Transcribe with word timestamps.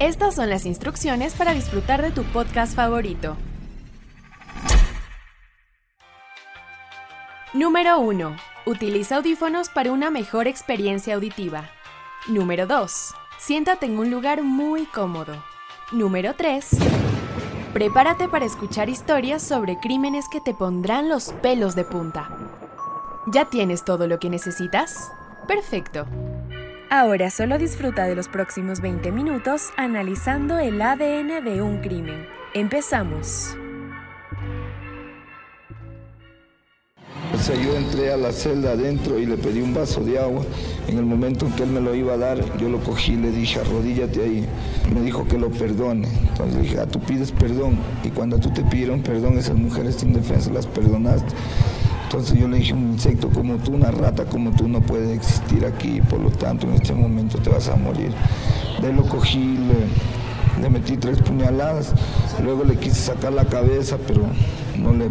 Estas 0.00 0.36
son 0.36 0.48
las 0.48 0.64
instrucciones 0.64 1.34
para 1.34 1.52
disfrutar 1.52 2.00
de 2.00 2.10
tu 2.10 2.24
podcast 2.24 2.74
favorito. 2.74 3.36
Número 7.52 7.98
1. 8.00 8.34
Utiliza 8.64 9.16
audífonos 9.16 9.68
para 9.68 9.92
una 9.92 10.10
mejor 10.10 10.48
experiencia 10.48 11.16
auditiva. 11.16 11.68
Número 12.28 12.66
2. 12.66 13.14
Siéntate 13.38 13.84
en 13.84 13.98
un 13.98 14.10
lugar 14.10 14.42
muy 14.42 14.86
cómodo. 14.86 15.34
Número 15.92 16.34
3. 16.34 16.78
Prepárate 17.74 18.26
para 18.26 18.46
escuchar 18.46 18.88
historias 18.88 19.42
sobre 19.42 19.78
crímenes 19.80 20.24
que 20.32 20.40
te 20.40 20.54
pondrán 20.54 21.10
los 21.10 21.34
pelos 21.42 21.74
de 21.74 21.84
punta. 21.84 22.38
¿Ya 23.26 23.50
tienes 23.50 23.84
todo 23.84 24.06
lo 24.06 24.18
que 24.18 24.30
necesitas? 24.30 25.12
Perfecto. 25.46 26.06
Ahora 26.92 27.30
solo 27.30 27.56
disfruta 27.56 28.06
de 28.06 28.16
los 28.16 28.26
próximos 28.26 28.80
20 28.80 29.12
minutos 29.12 29.70
analizando 29.76 30.58
el 30.58 30.82
ADN 30.82 31.44
de 31.44 31.62
un 31.62 31.78
crimen. 31.78 32.26
Empezamos. 32.52 33.56
Yo 37.64 37.76
entré 37.76 38.12
a 38.12 38.16
la 38.16 38.32
celda 38.32 38.72
adentro 38.72 39.18
y 39.18 39.26
le 39.26 39.36
pedí 39.36 39.60
un 39.60 39.72
vaso 39.72 40.00
de 40.00 40.18
agua. 40.18 40.44
En 40.88 40.98
el 40.98 41.04
momento 41.04 41.46
en 41.46 41.52
que 41.52 41.62
él 41.62 41.70
me 41.70 41.80
lo 41.80 41.94
iba 41.94 42.14
a 42.14 42.16
dar, 42.16 42.58
yo 42.58 42.68
lo 42.68 42.78
cogí 42.80 43.12
y 43.12 43.16
le 43.16 43.30
dije, 43.30 43.60
arrodíllate 43.60 44.22
ahí. 44.22 44.46
Me 44.92 45.00
dijo 45.00 45.26
que 45.26 45.38
lo 45.38 45.48
perdone. 45.48 46.08
Entonces 46.30 46.62
dije, 46.62 46.80
ah, 46.80 46.86
tú 46.86 47.00
pides 47.00 47.32
perdón. 47.32 47.78
Y 48.02 48.10
cuando 48.10 48.38
tú 48.38 48.50
te 48.50 48.62
pidieron 48.64 49.00
perdón, 49.02 49.38
esas 49.38 49.56
mujeres 49.56 50.02
indefensas 50.02 50.52
las 50.52 50.66
perdonaste. 50.66 51.34
Entonces 52.12 52.40
yo 52.40 52.48
le 52.48 52.56
dije, 52.56 52.72
un 52.72 52.90
insecto 52.90 53.30
como 53.30 53.56
tú, 53.58 53.72
una 53.72 53.92
rata 53.92 54.24
como 54.24 54.50
tú 54.50 54.66
no 54.66 54.80
puede 54.80 55.14
existir 55.14 55.64
aquí, 55.64 56.00
por 56.00 56.18
lo 56.18 56.28
tanto 56.28 56.66
en 56.66 56.74
este 56.74 56.92
momento 56.92 57.38
te 57.38 57.50
vas 57.50 57.68
a 57.68 57.76
morir. 57.76 58.10
De 58.82 58.92
lo 58.92 59.04
cogí, 59.04 59.38
le, 59.38 60.60
le 60.60 60.70
metí 60.70 60.96
tres 60.96 61.22
puñaladas, 61.22 61.94
luego 62.42 62.64
le 62.64 62.74
quise 62.74 62.96
sacar 62.96 63.32
la 63.32 63.44
cabeza, 63.44 63.96
pero 64.08 64.22
no 64.76 64.92
le 64.92 65.08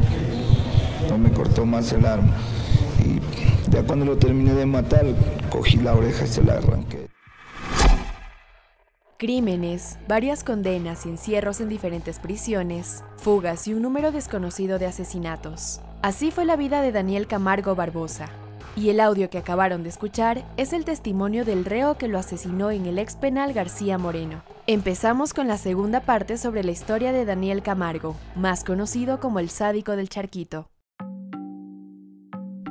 no 1.10 1.18
me 1.18 1.32
cortó 1.32 1.66
más 1.66 1.94
el 1.94 2.06
arma. 2.06 2.34
Y 3.00 3.72
ya 3.72 3.82
cuando 3.84 4.04
lo 4.04 4.18
terminé 4.18 4.54
de 4.54 4.66
matar, 4.66 5.06
cogí 5.50 5.78
la 5.78 5.96
oreja 5.96 6.26
y 6.26 6.28
se 6.28 6.44
la 6.44 6.56
arranqué. 6.56 7.08
Crímenes, 9.18 9.98
varias 10.10 10.44
condenas 10.44 11.06
y 11.06 11.10
encierros 11.12 11.62
en 11.62 11.70
diferentes 11.70 12.20
prisiones, 12.20 13.06
fugas 13.16 13.70
y 13.70 13.74
un 13.74 13.84
número 13.84 14.12
desconocido 14.12 14.80
de 14.80 14.88
asesinatos. 14.88 15.80
Así 16.02 16.32
fue 16.32 16.46
la 16.46 16.56
vida 16.56 16.82
de 16.82 16.94
Daniel 16.94 17.28
Camargo 17.28 17.76
Barbosa. 17.76 18.30
Y 18.78 18.90
el 18.90 19.02
audio 19.02 19.30
que 19.30 19.38
acabaron 19.38 19.84
de 19.84 19.90
escuchar 19.90 20.46
es 20.56 20.72
el 20.72 20.86
testimonio 20.86 21.44
del 21.44 21.66
reo 21.66 21.98
que 21.98 22.08
lo 22.08 22.18
asesinó 22.18 22.72
en 22.72 22.86
el 22.86 22.98
ex 23.00 23.18
penal 23.18 23.52
García 23.52 23.98
Moreno. 23.98 24.42
Empezamos 24.66 25.34
con 25.34 25.50
la 25.50 25.58
segunda 25.58 26.00
parte 26.00 26.38
sobre 26.38 26.64
la 26.64 26.72
historia 26.72 27.12
de 27.12 27.26
Daniel 27.26 27.62
Camargo, 27.64 28.16
más 28.36 28.64
conocido 28.64 29.20
como 29.20 29.40
el 29.40 29.50
sádico 29.50 29.98
del 29.98 30.08
charquito. 30.08 30.70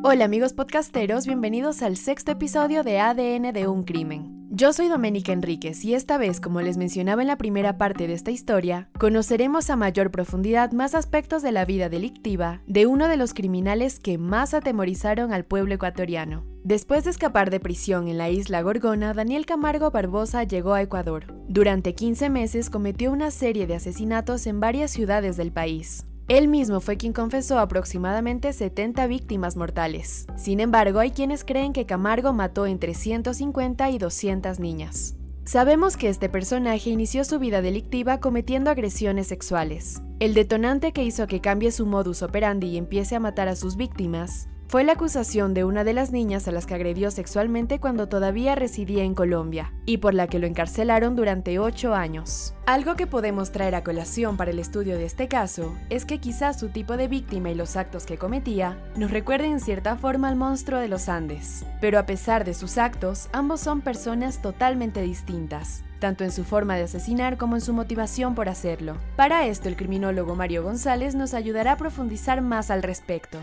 Hola 0.02 0.24
amigos 0.24 0.54
podcasteros, 0.54 1.26
bienvenidos 1.26 1.82
al 1.82 1.98
sexto 1.98 2.32
episodio 2.32 2.82
de 2.82 3.00
ADN 3.00 3.52
de 3.52 3.66
un 3.68 3.82
crimen. 3.82 4.37
Yo 4.58 4.72
soy 4.72 4.88
Doménica 4.88 5.30
Enríquez 5.30 5.84
y 5.84 5.94
esta 5.94 6.18
vez, 6.18 6.40
como 6.40 6.60
les 6.60 6.78
mencionaba 6.78 7.22
en 7.22 7.28
la 7.28 7.38
primera 7.38 7.78
parte 7.78 8.08
de 8.08 8.14
esta 8.14 8.32
historia, 8.32 8.88
conoceremos 8.98 9.70
a 9.70 9.76
mayor 9.76 10.10
profundidad 10.10 10.72
más 10.72 10.96
aspectos 10.96 11.42
de 11.42 11.52
la 11.52 11.64
vida 11.64 11.88
delictiva 11.88 12.60
de 12.66 12.86
uno 12.86 13.06
de 13.06 13.16
los 13.16 13.34
criminales 13.34 14.00
que 14.00 14.18
más 14.18 14.54
atemorizaron 14.54 15.32
al 15.32 15.44
pueblo 15.44 15.74
ecuatoriano. 15.74 16.44
Después 16.64 17.04
de 17.04 17.10
escapar 17.10 17.50
de 17.50 17.60
prisión 17.60 18.08
en 18.08 18.18
la 18.18 18.30
isla 18.30 18.60
Gorgona, 18.62 19.14
Daniel 19.14 19.46
Camargo 19.46 19.92
Barbosa 19.92 20.42
llegó 20.42 20.74
a 20.74 20.82
Ecuador. 20.82 21.32
Durante 21.46 21.94
15 21.94 22.28
meses 22.28 22.68
cometió 22.68 23.12
una 23.12 23.30
serie 23.30 23.68
de 23.68 23.76
asesinatos 23.76 24.48
en 24.48 24.58
varias 24.58 24.90
ciudades 24.90 25.36
del 25.36 25.52
país. 25.52 26.04
Él 26.28 26.46
mismo 26.46 26.80
fue 26.80 26.98
quien 26.98 27.14
confesó 27.14 27.58
aproximadamente 27.58 28.52
70 28.52 29.06
víctimas 29.06 29.56
mortales. 29.56 30.26
Sin 30.36 30.60
embargo, 30.60 30.98
hay 30.98 31.10
quienes 31.10 31.42
creen 31.42 31.72
que 31.72 31.86
Camargo 31.86 32.34
mató 32.34 32.66
entre 32.66 32.92
150 32.92 33.88
y 33.88 33.96
200 33.96 34.60
niñas. 34.60 35.16
Sabemos 35.44 35.96
que 35.96 36.10
este 36.10 36.28
personaje 36.28 36.90
inició 36.90 37.24
su 37.24 37.38
vida 37.38 37.62
delictiva 37.62 38.20
cometiendo 38.20 38.70
agresiones 38.70 39.26
sexuales. 39.26 40.02
El 40.20 40.34
detonante 40.34 40.92
que 40.92 41.02
hizo 41.02 41.26
que 41.26 41.40
cambie 41.40 41.72
su 41.72 41.86
modus 41.86 42.20
operandi 42.20 42.66
y 42.66 42.76
empiece 42.76 43.16
a 43.16 43.20
matar 43.20 43.48
a 43.48 43.56
sus 43.56 43.76
víctimas 43.76 44.50
fue 44.68 44.84
la 44.84 44.92
acusación 44.92 45.54
de 45.54 45.64
una 45.64 45.82
de 45.82 45.94
las 45.94 46.12
niñas 46.12 46.46
a 46.46 46.52
las 46.52 46.66
que 46.66 46.74
agredió 46.74 47.10
sexualmente 47.10 47.80
cuando 47.80 48.06
todavía 48.06 48.54
residía 48.54 49.02
en 49.02 49.14
Colombia, 49.14 49.72
y 49.86 49.96
por 49.96 50.12
la 50.12 50.26
que 50.26 50.38
lo 50.38 50.46
encarcelaron 50.46 51.16
durante 51.16 51.58
ocho 51.58 51.94
años. 51.94 52.54
Algo 52.66 52.94
que 52.94 53.06
podemos 53.06 53.50
traer 53.50 53.74
a 53.74 53.82
colación 53.82 54.36
para 54.36 54.50
el 54.50 54.58
estudio 54.58 54.98
de 54.98 55.06
este 55.06 55.26
caso 55.26 55.74
es 55.88 56.04
que 56.04 56.18
quizás 56.18 56.60
su 56.60 56.68
tipo 56.68 56.98
de 56.98 57.08
víctima 57.08 57.48
y 57.50 57.54
los 57.54 57.76
actos 57.76 58.04
que 58.04 58.18
cometía 58.18 58.76
nos 58.94 59.10
recuerden 59.10 59.52
en 59.52 59.60
cierta 59.60 59.96
forma 59.96 60.28
al 60.28 60.36
monstruo 60.36 60.78
de 60.78 60.88
los 60.88 61.08
Andes, 61.08 61.64
pero 61.80 61.98
a 61.98 62.04
pesar 62.04 62.44
de 62.44 62.52
sus 62.52 62.76
actos, 62.76 63.30
ambos 63.32 63.60
son 63.60 63.80
personas 63.80 64.42
totalmente 64.42 65.00
distintas, 65.00 65.82
tanto 65.98 66.24
en 66.24 66.30
su 66.30 66.44
forma 66.44 66.76
de 66.76 66.82
asesinar 66.82 67.38
como 67.38 67.56
en 67.56 67.62
su 67.62 67.72
motivación 67.72 68.34
por 68.34 68.50
hacerlo. 68.50 68.98
Para 69.16 69.46
esto, 69.46 69.70
el 69.70 69.76
criminólogo 69.76 70.36
Mario 70.36 70.62
González 70.62 71.14
nos 71.14 71.32
ayudará 71.32 71.72
a 71.72 71.76
profundizar 71.78 72.42
más 72.42 72.70
al 72.70 72.82
respecto 72.82 73.38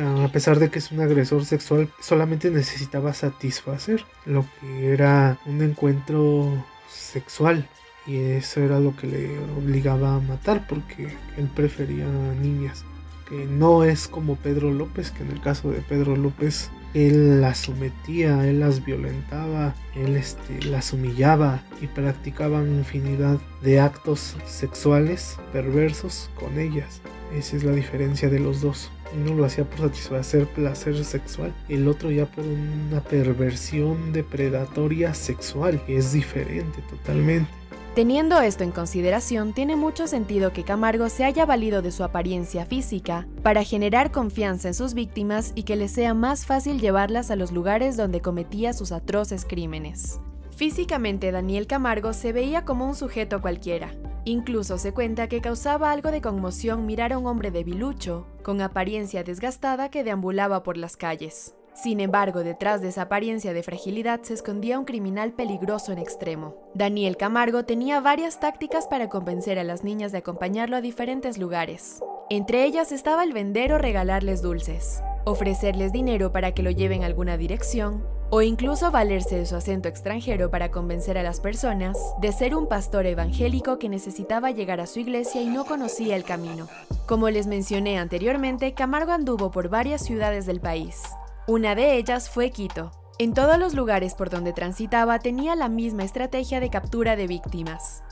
a 0.00 0.28
pesar 0.28 0.58
de 0.58 0.70
que 0.70 0.78
es 0.78 0.90
un 0.92 1.00
agresor 1.00 1.44
sexual, 1.44 1.90
solamente 2.00 2.50
necesitaba 2.50 3.12
satisfacer 3.12 4.04
lo 4.24 4.44
que 4.60 4.92
era 4.92 5.38
un 5.46 5.62
encuentro 5.62 6.64
sexual. 6.88 7.68
Y 8.06 8.18
eso 8.18 8.60
era 8.60 8.80
lo 8.80 8.94
que 8.96 9.06
le 9.06 9.38
obligaba 9.56 10.16
a 10.16 10.20
matar 10.20 10.66
porque 10.68 11.08
él 11.36 11.48
prefería 11.54 12.06
niñas. 12.40 12.84
Que 13.28 13.46
no 13.46 13.84
es 13.84 14.06
como 14.06 14.36
Pedro 14.36 14.70
López, 14.70 15.10
que 15.10 15.22
en 15.22 15.30
el 15.30 15.40
caso 15.40 15.70
de 15.70 15.80
Pedro 15.80 16.14
López 16.14 16.70
él 16.92 17.40
las 17.40 17.58
sometía, 17.58 18.46
él 18.46 18.60
las 18.60 18.84
violentaba, 18.84 19.74
él 19.96 20.16
este, 20.16 20.62
las 20.64 20.92
humillaba 20.92 21.62
y 21.80 21.88
practicaba 21.88 22.62
infinidad 22.62 23.38
de 23.62 23.80
actos 23.80 24.36
sexuales 24.46 25.36
perversos 25.52 26.30
con 26.38 26.58
ellas. 26.58 27.00
Esa 27.34 27.56
es 27.56 27.64
la 27.64 27.72
diferencia 27.72 28.28
de 28.28 28.38
los 28.38 28.60
dos. 28.60 28.90
Uno 29.12 29.34
lo 29.34 29.44
hacía 29.44 29.64
por 29.64 29.80
satisfacer 29.80 30.46
placer 30.46 31.04
sexual, 31.04 31.52
el 31.68 31.86
otro 31.88 32.10
ya 32.10 32.26
por 32.26 32.44
una 32.44 33.00
perversión 33.00 34.12
depredatoria 34.12 35.14
sexual, 35.14 35.80
que 35.84 35.96
es 35.96 36.12
diferente 36.12 36.80
totalmente. 36.90 37.50
Teniendo 37.94 38.40
esto 38.40 38.64
en 38.64 38.72
consideración, 38.72 39.52
tiene 39.52 39.76
mucho 39.76 40.08
sentido 40.08 40.52
que 40.52 40.64
Camargo 40.64 41.08
se 41.08 41.22
haya 41.22 41.46
valido 41.46 41.80
de 41.80 41.92
su 41.92 42.02
apariencia 42.02 42.66
física 42.66 43.28
para 43.44 43.62
generar 43.62 44.10
confianza 44.10 44.66
en 44.66 44.74
sus 44.74 44.94
víctimas 44.94 45.52
y 45.54 45.62
que 45.62 45.76
les 45.76 45.92
sea 45.92 46.12
más 46.12 46.44
fácil 46.44 46.80
llevarlas 46.80 47.30
a 47.30 47.36
los 47.36 47.52
lugares 47.52 47.96
donde 47.96 48.20
cometía 48.20 48.72
sus 48.72 48.90
atroces 48.90 49.44
crímenes. 49.44 50.18
Físicamente, 50.56 51.30
Daniel 51.30 51.68
Camargo 51.68 52.12
se 52.14 52.32
veía 52.32 52.64
como 52.64 52.84
un 52.88 52.96
sujeto 52.96 53.40
cualquiera. 53.40 53.92
Incluso 54.26 54.78
se 54.78 54.92
cuenta 54.94 55.28
que 55.28 55.42
causaba 55.42 55.90
algo 55.90 56.10
de 56.10 56.22
conmoción 56.22 56.86
mirar 56.86 57.12
a 57.12 57.18
un 57.18 57.26
hombre 57.26 57.50
debilucho, 57.50 58.26
con 58.42 58.62
apariencia 58.62 59.22
desgastada 59.22 59.90
que 59.90 60.02
deambulaba 60.02 60.62
por 60.62 60.78
las 60.78 60.96
calles. 60.96 61.54
Sin 61.74 62.00
embargo, 62.00 62.42
detrás 62.44 62.80
de 62.80 62.88
esa 62.88 63.02
apariencia 63.02 63.52
de 63.52 63.62
fragilidad 63.62 64.22
se 64.22 64.32
escondía 64.32 64.78
un 64.78 64.86
criminal 64.86 65.32
peligroso 65.32 65.92
en 65.92 65.98
extremo. 65.98 66.56
Daniel 66.72 67.16
Camargo 67.16 67.64
tenía 67.64 68.00
varias 68.00 68.40
tácticas 68.40 68.86
para 68.86 69.08
convencer 69.08 69.58
a 69.58 69.64
las 69.64 69.84
niñas 69.84 70.12
de 70.12 70.18
acompañarlo 70.18 70.76
a 70.76 70.80
diferentes 70.80 71.36
lugares. 71.36 72.00
Entre 72.30 72.64
ellas 72.64 72.92
estaba 72.92 73.24
el 73.24 73.32
vender 73.32 73.72
o 73.72 73.78
regalarles 73.78 74.40
dulces, 74.40 75.02
ofrecerles 75.26 75.92
dinero 75.92 76.32
para 76.32 76.52
que 76.52 76.62
lo 76.62 76.70
lleven 76.70 77.02
a 77.02 77.06
alguna 77.06 77.36
dirección, 77.36 78.06
o 78.34 78.42
incluso 78.42 78.90
valerse 78.90 79.36
de 79.36 79.46
su 79.46 79.54
acento 79.54 79.88
extranjero 79.88 80.50
para 80.50 80.72
convencer 80.72 81.16
a 81.18 81.22
las 81.22 81.38
personas 81.38 81.96
de 82.20 82.32
ser 82.32 82.56
un 82.56 82.66
pastor 82.66 83.06
evangélico 83.06 83.78
que 83.78 83.88
necesitaba 83.88 84.50
llegar 84.50 84.80
a 84.80 84.88
su 84.88 84.98
iglesia 84.98 85.40
y 85.40 85.46
no 85.46 85.64
conocía 85.64 86.16
el 86.16 86.24
camino. 86.24 86.66
Como 87.06 87.30
les 87.30 87.46
mencioné 87.46 87.96
anteriormente, 87.96 88.74
Camargo 88.74 89.12
anduvo 89.12 89.52
por 89.52 89.68
varias 89.68 90.04
ciudades 90.04 90.46
del 90.46 90.58
país, 90.58 91.00
una 91.46 91.76
de 91.76 91.96
ellas 91.96 92.28
fue 92.28 92.50
Quito. 92.50 92.90
En 93.20 93.34
todos 93.34 93.56
los 93.56 93.72
lugares 93.74 94.16
por 94.16 94.30
donde 94.30 94.52
transitaba 94.52 95.20
tenía 95.20 95.54
la 95.54 95.68
misma 95.68 96.02
estrategia 96.02 96.58
de 96.58 96.70
captura 96.70 97.14
de 97.14 97.28
víctimas. 97.28 98.02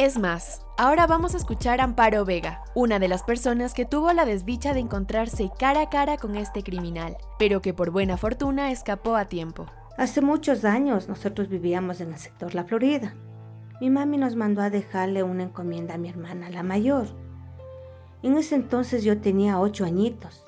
Es 0.00 0.18
más, 0.18 0.64
ahora 0.78 1.06
vamos 1.06 1.34
a 1.34 1.36
escuchar 1.36 1.82
a 1.82 1.84
Amparo 1.84 2.24
Vega, 2.24 2.62
una 2.74 2.98
de 2.98 3.06
las 3.06 3.22
personas 3.22 3.74
que 3.74 3.84
tuvo 3.84 4.10
la 4.14 4.24
desdicha 4.24 4.72
de 4.72 4.80
encontrarse 4.80 5.50
cara 5.58 5.82
a 5.82 5.90
cara 5.90 6.16
con 6.16 6.36
este 6.36 6.62
criminal, 6.62 7.18
pero 7.38 7.60
que 7.60 7.74
por 7.74 7.90
buena 7.90 8.16
fortuna 8.16 8.70
escapó 8.70 9.14
a 9.14 9.26
tiempo. 9.26 9.66
Hace 9.98 10.22
muchos 10.22 10.64
años 10.64 11.06
nosotros 11.06 11.50
vivíamos 11.50 12.00
en 12.00 12.14
el 12.14 12.18
sector 12.18 12.54
La 12.54 12.64
Florida. 12.64 13.14
Mi 13.82 13.90
mami 13.90 14.16
nos 14.16 14.36
mandó 14.36 14.62
a 14.62 14.70
dejarle 14.70 15.22
una 15.22 15.42
encomienda 15.42 15.96
a 15.96 15.98
mi 15.98 16.08
hermana, 16.08 16.48
la 16.48 16.62
mayor. 16.62 17.08
En 18.22 18.38
ese 18.38 18.54
entonces 18.54 19.04
yo 19.04 19.20
tenía 19.20 19.60
ocho 19.60 19.84
añitos 19.84 20.46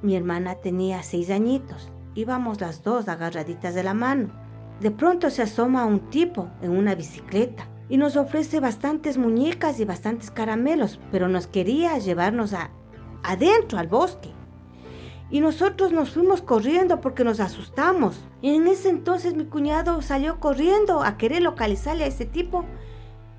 mi 0.00 0.14
hermana 0.14 0.56
tenía 0.56 1.02
seis 1.02 1.28
añitos. 1.28 1.88
Íbamos 2.14 2.60
las 2.60 2.84
dos 2.84 3.08
agarraditas 3.08 3.74
de 3.74 3.82
la 3.82 3.94
mano. 3.94 4.30
De 4.80 4.92
pronto 4.92 5.28
se 5.30 5.42
asoma 5.42 5.86
un 5.86 6.10
tipo 6.10 6.50
en 6.60 6.70
una 6.70 6.94
bicicleta 6.94 7.68
y 7.92 7.98
nos 7.98 8.16
ofrece 8.16 8.58
bastantes 8.58 9.18
muñecas 9.18 9.78
y 9.78 9.84
bastantes 9.84 10.30
caramelos, 10.30 10.98
pero 11.10 11.28
nos 11.28 11.46
quería 11.46 11.98
llevarnos 11.98 12.54
a, 12.54 12.70
adentro 13.22 13.78
al 13.78 13.86
bosque. 13.86 14.30
Y 15.30 15.40
nosotros 15.40 15.92
nos 15.92 16.08
fuimos 16.08 16.40
corriendo 16.40 17.02
porque 17.02 17.22
nos 17.22 17.38
asustamos. 17.38 18.18
Y 18.40 18.54
en 18.54 18.66
ese 18.66 18.88
entonces 18.88 19.34
mi 19.34 19.44
cuñado 19.44 20.00
salió 20.00 20.40
corriendo 20.40 21.02
a 21.02 21.18
querer 21.18 21.42
localizarle 21.42 22.04
a 22.04 22.06
ese 22.06 22.24
tipo, 22.24 22.64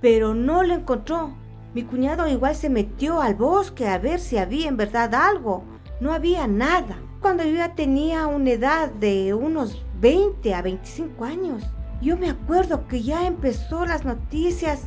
pero 0.02 0.36
no 0.36 0.62
lo 0.62 0.76
encontró. 0.76 1.34
Mi 1.74 1.82
cuñado 1.82 2.28
igual 2.28 2.56
se 2.56 2.70
metió 2.70 3.24
al 3.24 3.34
bosque 3.34 3.88
a 3.88 3.98
ver 3.98 4.20
si 4.20 4.38
había 4.38 4.68
en 4.68 4.78
verdad 4.78 5.16
algo. 5.16 5.64
No 6.00 6.14
había 6.14 6.46
nada. 6.46 7.00
Cuando 7.22 7.44
yo 7.44 7.56
ya 7.56 7.74
tenía 7.74 8.28
una 8.28 8.52
edad 8.52 8.92
de 8.92 9.34
unos 9.34 9.84
20 10.00 10.54
a 10.54 10.62
25 10.62 11.26
años, 11.26 11.64
yo 12.04 12.18
me 12.18 12.30
acuerdo 12.30 12.88
que 12.88 13.02
ya 13.02 13.26
empezó 13.26 13.86
las 13.86 14.06
noticias 14.06 14.82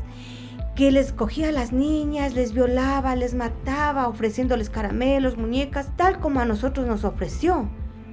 que 0.75 0.93
les 0.93 1.13
cogía 1.13 1.49
a 1.49 1.53
las 1.53 1.73
niñas, 1.73 2.35
les 2.35 2.53
violaba, 2.53 3.17
les 3.17 3.33
mataba, 3.35 4.09
ofreciéndoles 4.09 4.69
caramelos, 4.69 5.39
muñecas, 5.39 5.91
tal 5.97 6.21
como 6.21 6.41
a 6.41 6.45
nosotros 6.45 6.87
nos 6.87 7.05
ofreció. 7.05 7.69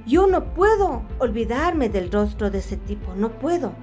Yo 0.08 0.28
no 0.28 0.54
puedo 0.54 1.04
olvidarme 1.20 1.90
del 1.90 2.10
rostro 2.10 2.50
de 2.50 2.60
ese 2.60 2.78
tipo, 2.78 3.14
no 3.16 3.32
puedo. 3.38 3.74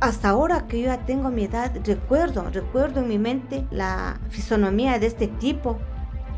Hasta 0.00 0.28
ahora 0.28 0.68
que 0.68 0.80
yo 0.80 0.86
ya 0.86 1.04
tengo 1.04 1.30
mi 1.30 1.44
edad, 1.44 1.72
recuerdo, 1.84 2.48
recuerdo 2.50 3.00
en 3.00 3.08
mi 3.08 3.18
mente 3.18 3.66
la 3.72 4.20
fisonomía 4.30 5.00
de 5.00 5.08
este 5.08 5.26
tipo. 5.26 5.78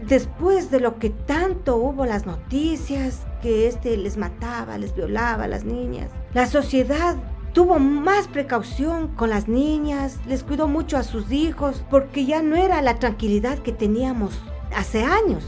Después 0.06 0.70
de 0.70 0.80
lo 0.80 0.98
que 0.98 1.10
tanto 1.10 1.76
hubo 1.76 2.06
las 2.06 2.24
noticias, 2.24 3.26
que 3.42 3.68
este 3.68 3.98
les 3.98 4.16
mataba, 4.16 4.78
les 4.78 4.94
violaba 4.94 5.44
a 5.44 5.48
las 5.48 5.64
niñas, 5.64 6.10
la 6.32 6.46
sociedad 6.46 7.16
tuvo 7.52 7.78
más 7.78 8.28
precaución 8.28 9.08
con 9.08 9.30
las 9.30 9.48
niñas, 9.48 10.18
les 10.26 10.42
cuidó 10.42 10.68
mucho 10.68 10.96
a 10.96 11.02
sus 11.02 11.30
hijos, 11.32 11.84
porque 11.90 12.24
ya 12.24 12.42
no 12.42 12.56
era 12.56 12.82
la 12.82 12.98
tranquilidad 12.98 13.58
que 13.58 13.72
teníamos 13.72 14.38
hace 14.74 15.04
años. 15.04 15.44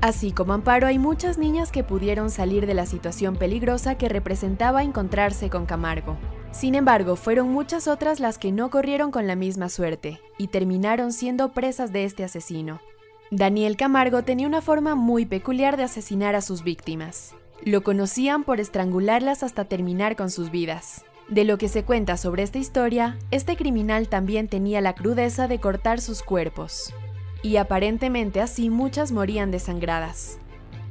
Así 0.00 0.32
como 0.32 0.52
Amparo, 0.52 0.88
hay 0.88 0.98
muchas 0.98 1.38
niñas 1.38 1.70
que 1.70 1.84
pudieron 1.84 2.30
salir 2.30 2.66
de 2.66 2.74
la 2.74 2.86
situación 2.86 3.36
peligrosa 3.36 3.96
que 3.96 4.08
representaba 4.08 4.82
encontrarse 4.82 5.48
con 5.48 5.64
Camargo. 5.64 6.16
Sin 6.50 6.74
embargo, 6.74 7.14
fueron 7.14 7.50
muchas 7.50 7.86
otras 7.86 8.18
las 8.18 8.36
que 8.36 8.50
no 8.50 8.68
corrieron 8.68 9.10
con 9.10 9.26
la 9.26 9.36
misma 9.36 9.68
suerte 9.68 10.20
y 10.38 10.48
terminaron 10.48 11.12
siendo 11.12 11.52
presas 11.52 11.92
de 11.92 12.04
este 12.04 12.24
asesino. 12.24 12.80
Daniel 13.30 13.76
Camargo 13.76 14.24
tenía 14.24 14.46
una 14.46 14.60
forma 14.60 14.94
muy 14.94 15.24
peculiar 15.24 15.76
de 15.76 15.84
asesinar 15.84 16.34
a 16.34 16.42
sus 16.42 16.64
víctimas. 16.64 17.34
Lo 17.64 17.84
conocían 17.84 18.42
por 18.42 18.58
estrangularlas 18.58 19.44
hasta 19.44 19.66
terminar 19.66 20.16
con 20.16 20.30
sus 20.30 20.50
vidas. 20.50 21.04
De 21.28 21.44
lo 21.44 21.58
que 21.58 21.68
se 21.68 21.84
cuenta 21.84 22.16
sobre 22.16 22.42
esta 22.42 22.58
historia, 22.58 23.16
este 23.30 23.56
criminal 23.56 24.08
también 24.08 24.48
tenía 24.48 24.80
la 24.80 24.96
crudeza 24.96 25.46
de 25.46 25.60
cortar 25.60 26.00
sus 26.00 26.24
cuerpos. 26.24 26.92
Y 27.40 27.56
aparentemente 27.56 28.40
así 28.40 28.68
muchas 28.68 29.12
morían 29.12 29.52
desangradas. 29.52 30.40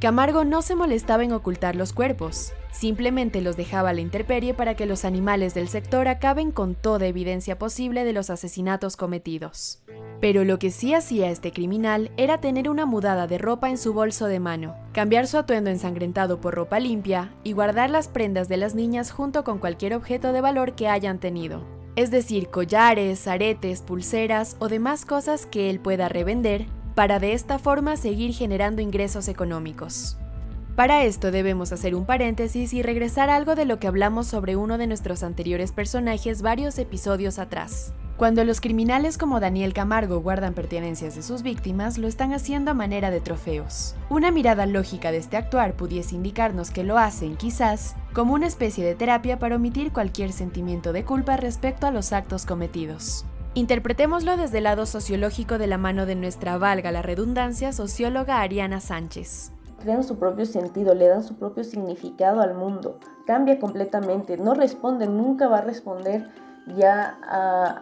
Camargo 0.02 0.46
no 0.46 0.64
se 0.64 0.74
molestaba 0.74 1.24
en 1.24 1.32
ocultar 1.32 1.76
los 1.76 1.94
cuerpos, 1.94 2.54
simplemente 2.72 3.40
los 3.40 3.56
dejaba 3.56 3.90
a 3.90 3.94
la 3.94 4.02
intemperie 4.02 4.56
para 4.56 4.74
que 4.74 4.88
los 4.88 5.06
animales 5.06 5.54
del 5.54 5.68
sector 5.68 6.08
acaben 6.08 6.52
con 6.52 6.74
toda 6.74 7.06
evidencia 7.06 7.60
posible 7.60 8.04
de 8.04 8.12
los 8.12 8.32
asesinatos 8.32 8.98
cometidos. 8.98 9.84
Pero 10.20 10.44
lo 10.44 10.58
que 10.58 10.72
sí 10.72 10.96
hacía 10.96 11.30
este 11.30 11.52
criminal 11.52 12.10
era 12.18 12.42
tener 12.42 12.68
una 12.68 12.88
mudada 12.88 13.28
de 13.28 13.38
ropa 13.38 13.70
en 13.70 13.78
su 13.78 13.94
bolso 13.94 14.26
de 14.26 14.40
mano, 14.40 14.76
cambiar 14.92 15.28
su 15.28 15.38
atuendo 15.38 15.70
ensangrentado 15.70 16.42
por 16.42 16.56
ropa 16.56 16.80
limpia 16.80 17.32
y 17.44 17.52
guardar 17.52 17.92
las 17.92 18.08
prendas 18.08 18.50
de 18.50 18.58
las 18.58 18.74
niñas 18.74 19.12
junto 19.12 19.44
con 19.44 19.60
cualquier 19.60 19.94
objeto 19.94 20.34
de 20.34 20.42
valor 20.42 20.74
que 20.74 20.88
hayan 20.88 21.20
tenido. 21.20 21.64
Es 21.96 22.10
decir, 22.10 22.50
collares, 22.50 23.28
aretes, 23.28 23.82
pulseras 23.82 24.56
o 24.58 24.68
demás 24.68 25.06
cosas 25.06 25.46
que 25.46 25.70
él 25.70 25.80
pueda 25.80 26.10
revender 26.10 26.66
para 27.02 27.18
de 27.18 27.34
esta 27.34 27.58
forma 27.58 27.98
seguir 27.98 28.32
generando 28.32 28.80
ingresos 28.80 29.28
económicos. 29.28 30.20
Para 30.76 31.04
esto 31.04 31.32
debemos 31.32 31.72
hacer 31.72 31.96
un 31.96 32.06
paréntesis 32.06 32.74
y 32.74 32.84
regresar 32.84 33.32
a 33.32 33.38
algo 33.38 33.56
de 33.56 33.66
lo 33.66 33.80
que 33.80 33.88
hablamos 33.88 34.28
sobre 34.28 34.56
uno 34.56 34.78
de 34.78 34.86
nuestros 34.86 35.24
anteriores 35.24 35.72
personajes 35.72 36.44
varios 36.44 36.78
episodios 36.78 37.40
atrás. 37.40 37.92
Cuando 38.18 38.44
los 38.44 38.62
criminales 38.62 39.18
como 39.18 39.40
Daniel 39.40 39.74
Camargo 39.74 40.20
guardan 40.22 40.54
pertenencias 40.54 41.16
de 41.16 41.24
sus 41.24 41.42
víctimas, 41.42 41.98
lo 41.98 42.08
están 42.08 42.34
haciendo 42.34 42.70
a 42.70 42.76
manera 42.76 43.10
de 43.10 43.20
trofeos. 43.20 43.96
Una 44.12 44.30
mirada 44.30 44.68
lógica 44.68 45.12
de 45.12 45.18
este 45.18 45.38
actuar 45.38 45.74
pudiese 45.74 46.14
indicarnos 46.14 46.70
que 46.70 46.84
lo 46.84 47.00
hacen, 47.00 47.36
quizás, 47.36 47.96
como 48.14 48.36
una 48.36 48.46
especie 48.46 48.86
de 48.86 48.94
terapia 48.94 49.40
para 49.40 49.56
omitir 49.56 49.92
cualquier 49.92 50.32
sentimiento 50.32 50.94
de 50.94 51.04
culpa 51.04 51.36
respecto 51.36 51.88
a 51.88 51.92
los 51.92 52.14
actos 52.14 52.46
cometidos. 52.46 53.26
Interpretémoslo 53.54 54.38
desde 54.38 54.60
el 54.60 54.64
lado 54.64 54.86
sociológico 54.86 55.58
de 55.58 55.68
la 55.68 55.78
mano 55.78 56.06
de 56.06 56.16
nuestra, 56.16 56.58
valga 56.58 56.90
la 56.94 57.02
redundancia, 57.02 57.74
socióloga 57.74 58.40
Ariana 58.40 58.80
Sánchez. 58.80 59.52
Crean 59.84 60.06
su 60.06 60.18
propio 60.18 60.46
sentido, 60.46 60.96
le 60.96 61.10
dan 61.10 61.22
su 61.22 61.36
propio 61.36 61.66
significado 61.66 62.40
al 62.40 62.54
mundo, 62.54 62.98
cambia 63.28 63.60
completamente, 63.60 64.38
no 64.38 64.54
responde, 64.54 65.08
nunca 65.08 65.50
va 65.50 65.58
a 65.58 65.62
responder 65.62 66.30
ya 66.78 67.18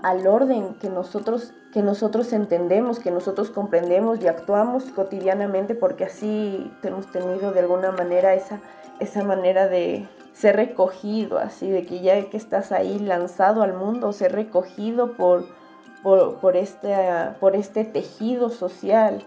al 0.02 0.26
orden 0.26 0.74
que 0.82 0.90
nosotros, 0.90 1.54
que 1.72 1.84
nosotros 1.84 2.34
entendemos, 2.34 2.98
que 2.98 3.12
nosotros 3.12 3.52
comprendemos 3.52 4.24
y 4.24 4.28
actuamos 4.28 4.86
cotidianamente 4.86 5.76
porque 5.76 6.06
así 6.06 6.72
hemos 6.82 7.12
tenido 7.12 7.52
de 7.52 7.60
alguna 7.60 7.92
manera 7.92 8.34
esa, 8.34 8.60
esa 9.00 9.24
manera 9.24 9.68
de 9.68 10.08
ser 10.34 10.56
recogido, 10.56 11.38
así 11.38 11.70
de 11.70 11.86
que 11.86 12.00
ya 12.00 12.30
que 12.30 12.38
estás 12.38 12.72
ahí 12.72 12.98
lanzado 12.98 13.62
al 13.62 13.74
mundo, 13.74 14.14
ser 14.14 14.32
recogido 14.32 15.14
por, 15.14 15.59
por, 16.04 16.56
este, 16.56 16.96
por 17.40 17.56
este 17.56 17.86
tejido 17.86 18.50
social. 18.50 19.24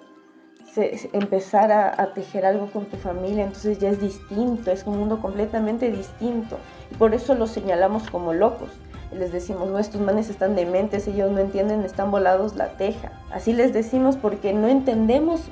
empezar 1.13 1.71
a, 1.71 2.01
a, 2.01 2.15
tejer 2.15 2.47
algo 2.47 2.71
con 2.71 2.87
tu 2.87 2.97
familia, 2.97 3.45
entonces 3.45 3.79
ya 3.79 3.91
es 3.91 4.01
distinto, 4.01 4.71
es 4.71 4.85
un 4.87 4.99
mundo 4.99 5.21
completamente 5.21 5.91
distinto. 5.91 6.59
Y 6.91 6.95
por 6.95 7.15
eso 7.15 7.35
lo 7.35 7.47
señalamos 7.47 8.09
como 8.09 8.33
locos 8.33 8.71
les 9.19 9.33
decimos, 9.33 9.69
no, 9.69 9.79
estos 9.79 10.01
manes 10.01 10.31
están 10.31 10.57
dementes, 10.57 11.07
ellos 11.07 11.31
no 11.31 11.39
entienden, 11.39 11.83
están 11.83 12.11
volados 12.11 12.57
la 12.57 12.69
teja. 12.69 13.13
Así 13.31 13.53
les 13.53 13.73
decimos 13.73 14.17
porque 14.17 14.53
no 14.53 14.69
entendemos 14.69 15.43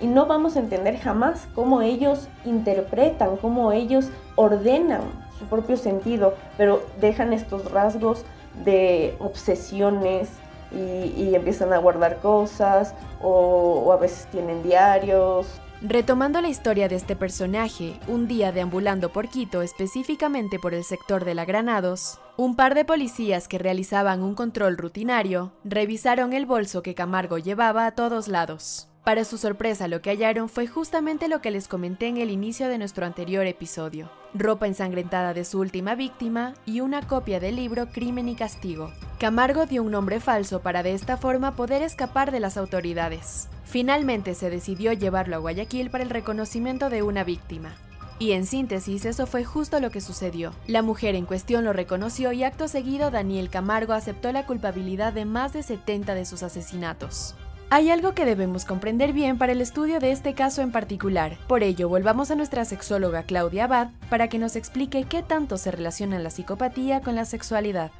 y 0.00 0.06
no 0.06 0.26
vamos 0.26 0.56
a 0.56 0.60
entender 0.60 0.98
jamás 0.98 1.46
cómo 1.54 1.82
ellos 1.82 2.28
interpretan, 2.44 3.36
cómo 3.36 3.72
ellos 3.72 4.08
ordenan 4.36 5.02
su 5.38 5.44
propio 5.46 5.76
sentido, 5.76 6.34
pero 6.56 6.82
dejan 7.00 7.32
estos 7.32 7.70
rasgos 7.70 8.24
de 8.64 9.14
obsesiones 9.18 10.30
y, 10.72 11.34
empiezan 11.34 11.72
a 11.72 11.78
guardar 11.78 12.18
cosas 12.18 12.94
o, 13.22 13.84
o 13.86 13.92
a 13.92 13.96
veces 13.96 14.26
tienen 14.30 14.62
diarios 14.62 15.60
Retomando 15.82 16.42
la 16.42 16.50
historia 16.50 16.88
de 16.88 16.96
este 16.96 17.16
personaje, 17.16 17.98
un 18.06 18.28
día 18.28 18.52
deambulando 18.52 19.14
por 19.14 19.28
Quito, 19.28 19.62
específicamente 19.62 20.58
por 20.58 20.74
el 20.74 20.84
sector 20.84 21.24
de 21.24 21.34
la 21.34 21.46
Granados, 21.46 22.20
un 22.36 22.54
par 22.54 22.74
de 22.74 22.84
policías 22.84 23.48
que 23.48 23.58
realizaban 23.58 24.22
un 24.22 24.34
control 24.34 24.76
rutinario 24.76 25.52
revisaron 25.64 26.34
el 26.34 26.44
bolso 26.44 26.82
que 26.82 26.94
Camargo 26.94 27.38
llevaba 27.38 27.86
a 27.86 27.92
todos 27.92 28.28
lados. 28.28 28.89
Para 29.04 29.24
su 29.24 29.38
sorpresa, 29.38 29.88
lo 29.88 30.02
que 30.02 30.10
hallaron 30.10 30.50
fue 30.50 30.66
justamente 30.66 31.28
lo 31.28 31.40
que 31.40 31.50
les 31.50 31.68
comenté 31.68 32.08
en 32.08 32.18
el 32.18 32.30
inicio 32.30 32.68
de 32.68 32.76
nuestro 32.76 33.06
anterior 33.06 33.46
episodio. 33.46 34.10
Ropa 34.34 34.66
ensangrentada 34.66 35.32
de 35.32 35.46
su 35.46 35.58
última 35.58 35.94
víctima 35.94 36.52
y 36.66 36.80
una 36.80 37.06
copia 37.06 37.40
del 37.40 37.56
libro 37.56 37.88
Crimen 37.88 38.28
y 38.28 38.34
Castigo. 38.34 38.92
Camargo 39.18 39.64
dio 39.64 39.82
un 39.82 39.92
nombre 39.92 40.20
falso 40.20 40.60
para 40.60 40.82
de 40.82 40.92
esta 40.92 41.16
forma 41.16 41.56
poder 41.56 41.82
escapar 41.82 42.30
de 42.30 42.40
las 42.40 42.58
autoridades. 42.58 43.48
Finalmente 43.64 44.34
se 44.34 44.50
decidió 44.50 44.92
llevarlo 44.92 45.36
a 45.36 45.38
Guayaquil 45.38 45.90
para 45.90 46.04
el 46.04 46.10
reconocimiento 46.10 46.90
de 46.90 47.02
una 47.02 47.24
víctima. 47.24 47.74
Y 48.18 48.32
en 48.32 48.44
síntesis, 48.44 49.06
eso 49.06 49.26
fue 49.26 49.44
justo 49.44 49.80
lo 49.80 49.90
que 49.90 50.02
sucedió. 50.02 50.52
La 50.66 50.82
mujer 50.82 51.14
en 51.14 51.24
cuestión 51.24 51.64
lo 51.64 51.72
reconoció 51.72 52.32
y 52.32 52.44
acto 52.44 52.68
seguido 52.68 53.10
Daniel 53.10 53.48
Camargo 53.48 53.94
aceptó 53.94 54.30
la 54.30 54.44
culpabilidad 54.44 55.14
de 55.14 55.24
más 55.24 55.54
de 55.54 55.62
70 55.62 56.14
de 56.14 56.26
sus 56.26 56.42
asesinatos. 56.42 57.34
Hay 57.72 57.88
algo 57.88 58.14
que 58.14 58.24
debemos 58.24 58.64
comprender 58.64 59.12
bien 59.12 59.38
para 59.38 59.52
el 59.52 59.60
estudio 59.60 60.00
de 60.00 60.10
este 60.10 60.34
caso 60.34 60.60
en 60.60 60.72
particular. 60.72 61.36
Por 61.46 61.62
ello, 61.62 61.88
volvamos 61.88 62.32
a 62.32 62.34
nuestra 62.34 62.64
sexóloga 62.64 63.22
Claudia 63.22 63.64
Abad 63.64 63.90
para 64.08 64.26
que 64.26 64.40
nos 64.40 64.56
explique 64.56 65.04
qué 65.04 65.22
tanto 65.22 65.56
se 65.56 65.70
relaciona 65.70 66.18
la 66.18 66.30
psicopatía 66.30 67.00
con 67.00 67.14
la 67.14 67.24
sexualidad. 67.24 67.92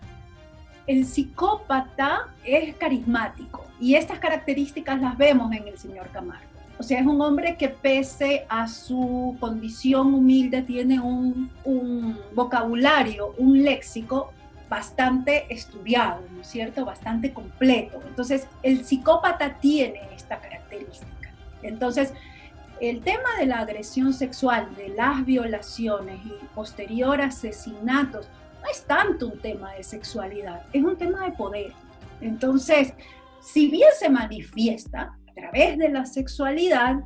El 0.88 1.06
psicópata 1.06 2.30
es 2.44 2.74
carismático 2.74 3.64
y 3.78 3.94
estas 3.94 4.18
características 4.18 5.00
las 5.00 5.16
vemos 5.16 5.52
en 5.52 5.68
el 5.68 5.78
señor 5.78 6.08
Camargo. 6.08 6.50
O 6.80 6.82
sea, 6.82 6.98
es 6.98 7.06
un 7.06 7.20
hombre 7.20 7.56
que 7.56 7.68
pese 7.68 8.46
a 8.48 8.66
su 8.66 9.36
condición 9.38 10.14
humilde 10.14 10.62
tiene 10.62 10.98
un, 10.98 11.48
un 11.62 12.18
vocabulario, 12.34 13.34
un 13.38 13.62
léxico 13.62 14.32
bastante 14.70 15.52
estudiado, 15.52 16.22
¿no 16.32 16.40
es 16.40 16.46
cierto? 16.46 16.84
Bastante 16.84 17.34
completo. 17.34 18.00
Entonces, 18.06 18.46
el 18.62 18.84
psicópata 18.84 19.58
tiene 19.58 20.00
esta 20.14 20.38
característica. 20.38 21.34
Entonces, 21.62 22.14
el 22.80 23.00
tema 23.00 23.28
de 23.38 23.46
la 23.46 23.58
agresión 23.58 24.14
sexual, 24.14 24.74
de 24.76 24.88
las 24.90 25.26
violaciones 25.26 26.20
y 26.24 26.32
posterior 26.54 27.20
asesinatos, 27.20 28.28
no 28.62 28.70
es 28.70 28.84
tanto 28.84 29.26
un 29.26 29.38
tema 29.40 29.72
de 29.74 29.82
sexualidad, 29.82 30.62
es 30.72 30.82
un 30.82 30.96
tema 30.96 31.24
de 31.24 31.32
poder. 31.32 31.72
Entonces, 32.20 32.94
si 33.42 33.68
bien 33.68 33.90
se 33.98 34.08
manifiesta 34.08 35.18
a 35.28 35.34
través 35.34 35.78
de 35.78 35.88
la 35.88 36.06
sexualidad, 36.06 37.00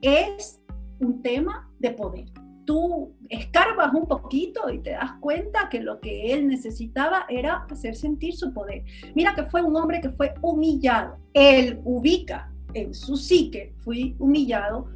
es 0.00 0.60
un 1.00 1.20
tema 1.22 1.68
de 1.78 1.90
poder. 1.90 2.39
Tú 2.64 3.14
escarbas 3.28 3.92
un 3.94 4.06
poquito 4.06 4.70
y 4.70 4.78
te 4.80 4.90
das 4.90 5.12
cuenta 5.20 5.68
que 5.68 5.80
lo 5.80 6.00
que 6.00 6.32
él 6.32 6.46
necesitaba 6.46 7.26
era 7.28 7.66
hacer 7.70 7.96
sentir 7.96 8.34
su 8.34 8.52
poder. 8.52 8.84
Mira 9.14 9.34
que 9.34 9.44
fue 9.44 9.62
un 9.62 9.76
hombre 9.76 10.00
que 10.00 10.10
fue 10.10 10.34
humillado. 10.40 11.18
Él 11.32 11.80
ubica 11.84 12.52
en 12.74 12.94
su 12.94 13.16
psique, 13.16 13.74
fui 13.78 14.14
humillado 14.18 14.88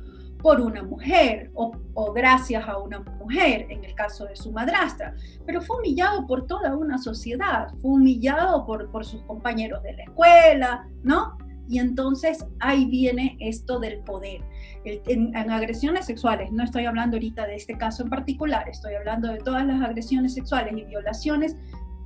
por 0.45 0.61
una 0.61 0.83
mujer 0.83 1.51
o, 1.55 1.73
gracias 2.13 2.69
a 2.69 2.77
una 2.77 3.01
mujer, 3.01 3.67
en 3.71 3.83
el 3.83 3.95
caso 3.95 4.27
de 4.27 4.37
su 4.37 4.53
madrastra, 4.53 5.15
pero 5.47 5.63
fue 5.63 5.79
humillado 5.79 6.27
por 6.27 6.47
toda 6.47 6.77
una 6.77 6.99
sociedad, 6.99 7.69
fue 7.81 7.93
humillado 7.93 8.67
por, 8.67 8.91
por 8.91 9.07
sus 9.07 9.23
compañeros 9.23 9.83
de 9.83 9.95
la 9.95 10.03
escuela, 10.03 10.87
¿no? 11.03 11.39
Y 11.69 11.79
entonces 11.79 12.45
ahí 12.61 12.85
viene 12.87 13.37
esto 13.41 13.79
del 13.79 14.01
poder. 14.01 14.43
En, 14.85 15.35
en, 15.35 15.51
agresiones 15.51 16.07
sexuales, 16.07 16.53
no 16.53 16.63
estoy 16.63 16.85
hablando 16.85 17.17
ahorita 17.17 17.47
de 17.47 17.57
este 17.57 17.77
caso 17.79 18.03
en 18.03 18.11
particular, 18.11 18.69
estoy 18.69 18.95
hablando 18.95 19.33
de 19.33 19.39
todas 19.39 19.67
las 19.67 19.81
agresiones 19.81 20.35
sexuales 20.35 20.75
y 20.77 20.85
violaciones, 20.85 21.57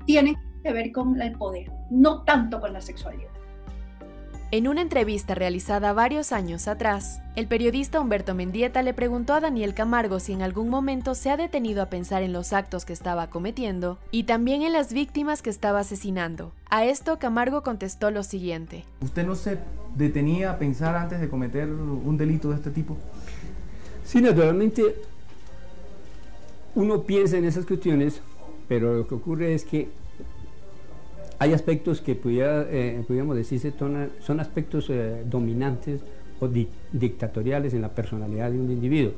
tienen 0.07 0.37
que 0.63 0.73
ver 0.73 0.93
con 0.93 1.21
el 1.21 1.33
poder, 1.33 1.73
no 1.91 2.23
tanto 2.23 2.61
con 2.61 2.73
la 2.73 2.81
sexualidad. 2.81 3.31
En 4.51 4.67
una 4.67 4.81
entrevista 4.81 5.35
realizada 5.35 5.93
varios 5.93 6.33
años 6.33 6.69
atrás, 6.69 7.21
el 7.37 7.47
periodista 7.47 8.01
Humberto 8.01 8.35
Mendieta 8.35 8.83
le 8.83 8.95
preguntó 8.95 9.35
a 9.35 9.41
Daniel 9.41 9.75
Camargo 9.75 10.21
si 10.21 10.33
en 10.33 10.41
algún 10.41 10.71
momento 10.71 11.15
se 11.15 11.29
ha 11.29 11.37
detenido 11.37 11.83
a 11.83 11.91
pensar 11.91 12.23
en 12.23 12.33
los 12.33 12.55
actos 12.55 12.87
que 12.87 12.95
estaba 12.95 13.29
cometiendo 13.29 13.99
y 14.11 14.23
también 14.23 14.63
en 14.63 14.73
las 14.73 14.95
víctimas 14.95 15.43
que 15.43 15.51
estaba 15.51 15.81
asesinando. 15.81 16.53
A 16.71 16.87
esto 16.87 17.19
Camargo 17.19 17.63
contestó 17.63 18.11
lo 18.11 18.23
siguiente. 18.23 18.87
¿Usted 19.03 19.27
no 19.27 19.35
se 19.35 19.59
detenía 19.95 20.53
a 20.53 20.59
pensar 20.59 20.97
antes 20.97 21.21
de 21.21 21.29
cometer 21.29 21.69
un 21.69 22.17
delito 22.17 22.49
de 22.49 22.57
este 22.57 22.71
tipo? 22.71 22.97
Sí, 24.03 24.23
naturalmente 24.23 24.97
uno 26.75 27.03
piensa 27.03 27.37
en 27.37 27.45
esas 27.45 27.67
cuestiones, 27.67 28.23
pero 28.67 28.95
lo 28.95 29.07
que 29.07 29.15
ocurre 29.15 29.53
es 29.53 29.67
que 29.67 29.91
hay 31.39 31.53
aspectos 31.53 32.01
que 32.01 32.15
pudiera, 32.15 32.67
eh, 32.69 33.03
pudiéramos 33.07 33.37
decirse 33.37 33.73
son, 34.21 34.41
aspectos 34.41 34.91
eh, 34.91 35.23
dominantes 35.25 36.01
o 36.41 36.49
dictatoriales 36.93 37.75
en 37.75 37.83
la 37.83 37.91
personalidad 37.91 38.51
de 38.51 38.59
un 38.59 38.71
individuo. 38.71 39.13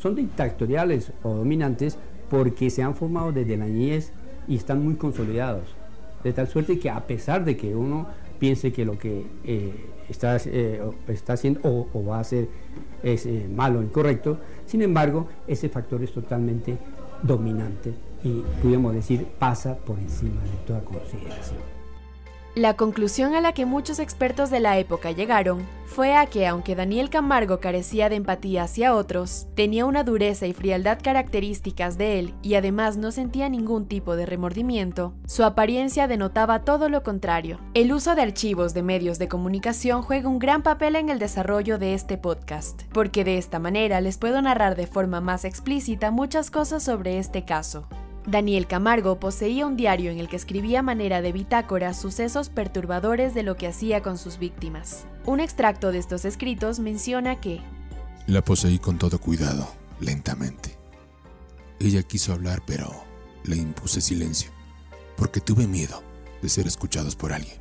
Son 0.00 0.14
dictatoriales 0.14 1.12
o 1.22 1.34
dominantes 1.34 1.96
porque 2.28 2.70
se 2.70 2.82
han 2.82 2.96
formado 2.96 3.32
desde 3.32 3.56
la 3.56 3.66
niñez 3.66 4.12
y 4.48 4.56
están 4.56 4.82
muy 4.82 4.94
consolidados. 4.94 5.62
De 6.24 6.32
tal 6.32 6.48
suerte 6.48 6.78
que 6.78 6.90
a 6.90 7.06
pesar 7.06 7.44
de 7.44 7.56
que 7.56 7.74
uno 7.74 8.08
piense 8.38 8.72
que 8.72 8.84
lo 8.84 8.98
que 8.98 9.24
eh, 9.44 9.72
está, 10.08 10.36
está 10.36 11.32
haciendo 11.32 11.60
o, 11.62 12.04
va 12.04 12.16
a 12.16 12.20
hacer 12.20 12.48
es 13.04 13.28
malo 13.50 13.80
o 13.80 13.82
incorrecto, 13.82 14.38
sin 14.66 14.82
embargo, 14.82 15.28
ese 15.46 15.68
factor 15.68 16.02
es 16.02 16.12
totalmente 16.12 16.76
dominante 17.22 17.92
y 18.24 18.42
podemos 18.62 18.94
decir 18.94 19.26
pasa 19.38 19.76
por 19.76 19.98
encima 19.98 20.42
de 20.42 20.66
toda 20.66 20.80
consideración. 20.84 21.72
La 22.54 22.76
conclusión 22.76 23.34
a 23.34 23.40
la 23.40 23.54
que 23.54 23.64
muchos 23.64 23.98
expertos 23.98 24.50
de 24.50 24.60
la 24.60 24.78
época 24.78 25.10
llegaron 25.10 25.66
fue 25.86 26.14
a 26.14 26.26
que 26.26 26.46
aunque 26.46 26.74
Daniel 26.74 27.08
Camargo 27.08 27.60
carecía 27.60 28.10
de 28.10 28.16
empatía 28.16 28.64
hacia 28.64 28.94
otros, 28.94 29.46
tenía 29.54 29.86
una 29.86 30.04
dureza 30.04 30.46
y 30.46 30.52
frialdad 30.52 30.98
características 31.02 31.96
de 31.96 32.18
él 32.18 32.34
y 32.42 32.56
además 32.56 32.98
no 32.98 33.10
sentía 33.10 33.48
ningún 33.48 33.86
tipo 33.86 34.16
de 34.16 34.26
remordimiento, 34.26 35.14
su 35.26 35.44
apariencia 35.44 36.06
denotaba 36.08 36.62
todo 36.62 36.90
lo 36.90 37.02
contrario. 37.02 37.58
El 37.72 37.90
uso 37.90 38.14
de 38.14 38.20
archivos 38.20 38.74
de 38.74 38.82
medios 38.82 39.18
de 39.18 39.28
comunicación 39.28 40.02
juega 40.02 40.28
un 40.28 40.38
gran 40.38 40.62
papel 40.62 40.96
en 40.96 41.08
el 41.08 41.18
desarrollo 41.18 41.78
de 41.78 41.94
este 41.94 42.18
podcast, 42.18 42.82
porque 42.92 43.24
de 43.24 43.38
esta 43.38 43.60
manera 43.60 44.02
les 44.02 44.18
puedo 44.18 44.42
narrar 44.42 44.76
de 44.76 44.86
forma 44.86 45.22
más 45.22 45.46
explícita 45.46 46.10
muchas 46.10 46.50
cosas 46.50 46.82
sobre 46.82 47.16
este 47.16 47.46
caso. 47.46 47.86
Daniel 48.26 48.68
Camargo 48.68 49.18
poseía 49.18 49.66
un 49.66 49.76
diario 49.76 50.12
en 50.12 50.18
el 50.18 50.28
que 50.28 50.36
escribía 50.36 50.80
a 50.80 50.82
manera 50.82 51.22
de 51.22 51.32
bitácora 51.32 51.92
sucesos 51.92 52.50
perturbadores 52.50 53.34
de 53.34 53.42
lo 53.42 53.56
que 53.56 53.66
hacía 53.66 54.00
con 54.00 54.16
sus 54.16 54.38
víctimas. 54.38 55.06
Un 55.26 55.40
extracto 55.40 55.90
de 55.90 55.98
estos 55.98 56.24
escritos 56.24 56.78
menciona 56.78 57.40
que 57.40 57.60
La 58.26 58.44
poseí 58.44 58.78
con 58.78 58.98
todo 58.98 59.20
cuidado, 59.20 59.66
lentamente. 60.00 60.78
Ella 61.80 62.04
quiso 62.04 62.32
hablar, 62.32 62.62
pero 62.64 62.92
le 63.44 63.56
impuse 63.56 64.00
silencio, 64.00 64.52
porque 65.16 65.40
tuve 65.40 65.66
miedo 65.66 66.00
de 66.42 66.48
ser 66.48 66.68
escuchados 66.68 67.16
por 67.16 67.32
alguien. 67.32 67.56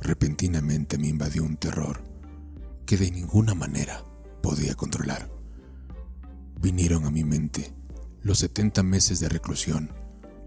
Repentinamente 0.00 0.98
me 0.98 1.06
invadió 1.06 1.44
un 1.44 1.56
terror 1.56 2.02
que 2.86 2.96
de 2.96 3.10
ninguna 3.12 3.54
manera 3.54 4.02
podía 4.42 4.74
controlar. 4.74 5.30
Vinieron 6.60 7.06
a 7.06 7.10
mi 7.10 7.22
mente 7.22 7.72
los 8.24 8.38
70 8.38 8.82
meses 8.82 9.20
de 9.20 9.28
reclusión, 9.28 9.92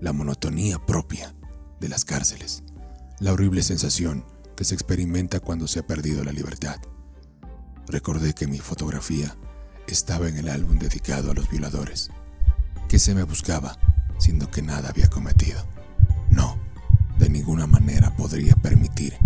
la 0.02 0.12
monotonía 0.12 0.84
propia 0.84 1.36
de 1.80 1.88
las 1.88 2.06
cárceles, 2.06 2.64
la 3.20 3.32
horrible 3.32 3.62
sensación 3.62 4.26
que 4.56 4.64
se 4.64 4.74
experimenta 4.74 5.40
cuando 5.40 5.68
se 5.68 5.80
ha 5.80 5.86
perdido 5.86 6.24
la 6.24 6.32
libertad. 6.32 6.78
Recordé 7.88 8.34
que 8.34 8.48
mi 8.48 8.58
fotografía 8.58 9.38
estaba 9.88 10.28
en 10.28 10.38
el 10.38 10.50
álbum 10.50 10.80
dedicado 10.80 11.30
a 11.30 11.36
los 11.36 11.50
violadores, 11.52 12.10
que 12.90 12.98
se 12.98 13.14
me 13.14 13.22
buscaba, 13.22 13.78
siendo 14.18 14.50
que 14.50 14.64
nada 14.64 14.90
había 14.90 15.08
cometido. 15.08 15.64
No, 16.32 16.58
de 17.20 17.30
ninguna 17.30 17.68
manera 17.68 18.16
podría 18.16 18.56
permitir 18.56 19.20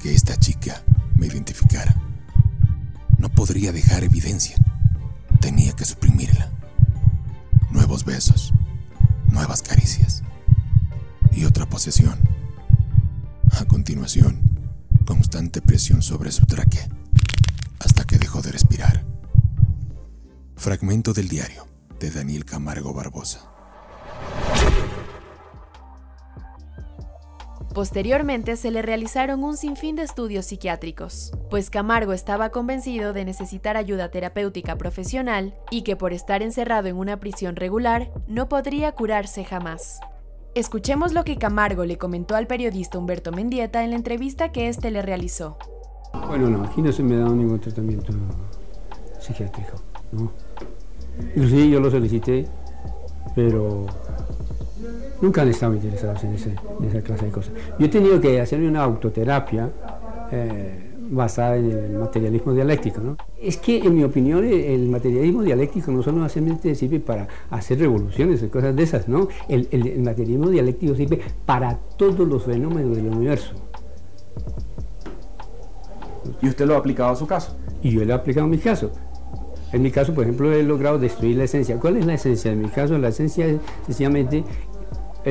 que 0.00 0.14
esta 0.14 0.36
chica 0.36 0.84
me 1.16 1.28
identificara. 1.28 1.96
No 3.16 3.30
podría 3.30 3.72
dejar 3.72 4.04
evidencia, 4.04 4.56
tenía 5.40 5.72
que 5.72 5.86
suprimirla 5.86 6.52
nuevos 7.76 8.06
besos, 8.06 8.54
nuevas 9.28 9.60
caricias 9.60 10.22
y 11.30 11.44
otra 11.44 11.66
posesión. 11.66 12.18
A 13.52 13.66
continuación, 13.66 14.40
constante 15.04 15.60
presión 15.60 16.00
sobre 16.00 16.32
su 16.32 16.46
tráquea 16.46 16.88
hasta 17.78 18.04
que 18.04 18.16
dejó 18.16 18.40
de 18.40 18.52
respirar. 18.52 19.04
Fragmento 20.56 21.12
del 21.12 21.28
diario 21.28 21.68
de 22.00 22.10
Daniel 22.10 22.46
Camargo 22.46 22.94
Barbosa. 22.94 23.55
Posteriormente 27.76 28.56
se 28.56 28.70
le 28.70 28.80
realizaron 28.80 29.44
un 29.44 29.54
sinfín 29.54 29.96
de 29.96 30.02
estudios 30.02 30.46
psiquiátricos, 30.46 31.32
pues 31.50 31.68
Camargo 31.68 32.14
estaba 32.14 32.48
convencido 32.48 33.12
de 33.12 33.26
necesitar 33.26 33.76
ayuda 33.76 34.10
terapéutica 34.10 34.76
profesional 34.76 35.52
y 35.70 35.82
que 35.82 35.94
por 35.94 36.14
estar 36.14 36.42
encerrado 36.42 36.88
en 36.88 36.96
una 36.96 37.20
prisión 37.20 37.54
regular 37.54 38.10
no 38.28 38.48
podría 38.48 38.92
curarse 38.92 39.44
jamás. 39.44 40.00
Escuchemos 40.54 41.12
lo 41.12 41.22
que 41.22 41.36
Camargo 41.36 41.84
le 41.84 41.98
comentó 41.98 42.34
al 42.34 42.46
periodista 42.46 42.96
Humberto 42.96 43.30
Mendieta 43.30 43.84
en 43.84 43.90
la 43.90 43.96
entrevista 43.96 44.52
que 44.52 44.68
éste 44.68 44.90
le 44.90 45.02
realizó. 45.02 45.58
Bueno, 46.28 46.48
no, 46.48 46.64
aquí 46.64 46.80
no 46.80 46.90
se 46.92 47.02
me 47.02 47.16
ha 47.16 47.18
dado 47.18 47.34
ningún 47.34 47.60
tratamiento 47.60 48.10
psiquiátrico, 49.20 49.82
¿no? 50.12 50.32
sí, 51.46 51.68
yo 51.68 51.78
lo 51.80 51.90
solicité, 51.90 52.48
pero 53.34 53.84
nunca 55.20 55.42
han 55.42 55.48
estado 55.48 55.74
interesados 55.74 56.22
en, 56.24 56.34
esa 56.34 57.02
clase 57.02 57.26
de 57.26 57.30
cosas. 57.30 57.52
Yo 57.78 57.86
he 57.86 57.88
tenido 57.88 58.20
que 58.20 58.40
hacerme 58.40 58.68
una 58.68 58.82
autoterapia 58.82 59.70
eh, 60.30 60.86
basada 61.10 61.56
en 61.56 61.70
el 61.70 61.92
materialismo 61.92 62.52
dialéctico. 62.52 63.00
¿no? 63.00 63.16
Es 63.40 63.56
que, 63.56 63.78
en 63.78 63.94
mi 63.94 64.04
opinión, 64.04 64.44
el 64.44 64.88
materialismo 64.88 65.42
dialéctico 65.42 65.90
no 65.92 66.02
solamente 66.02 66.74
sirve 66.74 67.00
para 67.00 67.28
hacer 67.50 67.78
revoluciones 67.78 68.42
y 68.42 68.48
cosas 68.48 68.74
de 68.74 68.82
esas, 68.82 69.08
¿no? 69.08 69.28
El, 69.48 69.68
el 69.70 70.00
materialismo 70.02 70.50
dialéctico 70.50 70.94
sirve 70.94 71.20
para 71.44 71.78
todos 71.96 72.26
los 72.26 72.44
fenómenos 72.44 72.96
del 72.96 73.06
universo. 73.06 73.52
¿Y 76.42 76.48
usted 76.48 76.66
lo 76.66 76.74
ha 76.74 76.78
aplicado 76.78 77.10
a 77.10 77.16
su 77.16 77.26
caso? 77.26 77.56
Y 77.82 77.90
yo 77.90 78.04
lo 78.04 78.12
he 78.12 78.16
aplicado 78.16 78.46
a 78.46 78.48
mi 78.48 78.58
caso. 78.58 78.90
En 79.72 79.82
mi 79.82 79.90
caso, 79.90 80.14
por 80.14 80.24
ejemplo, 80.24 80.52
he 80.52 80.62
logrado 80.62 80.98
destruir 80.98 81.36
la 81.36 81.44
esencia. 81.44 81.78
¿Cuál 81.78 81.96
es 81.96 82.06
la 82.06 82.14
esencia? 82.14 82.52
En 82.52 82.62
mi 82.62 82.68
caso, 82.68 82.98
la 82.98 83.08
esencia 83.08 83.46
es 83.46 83.58
sencillamente 83.86 84.44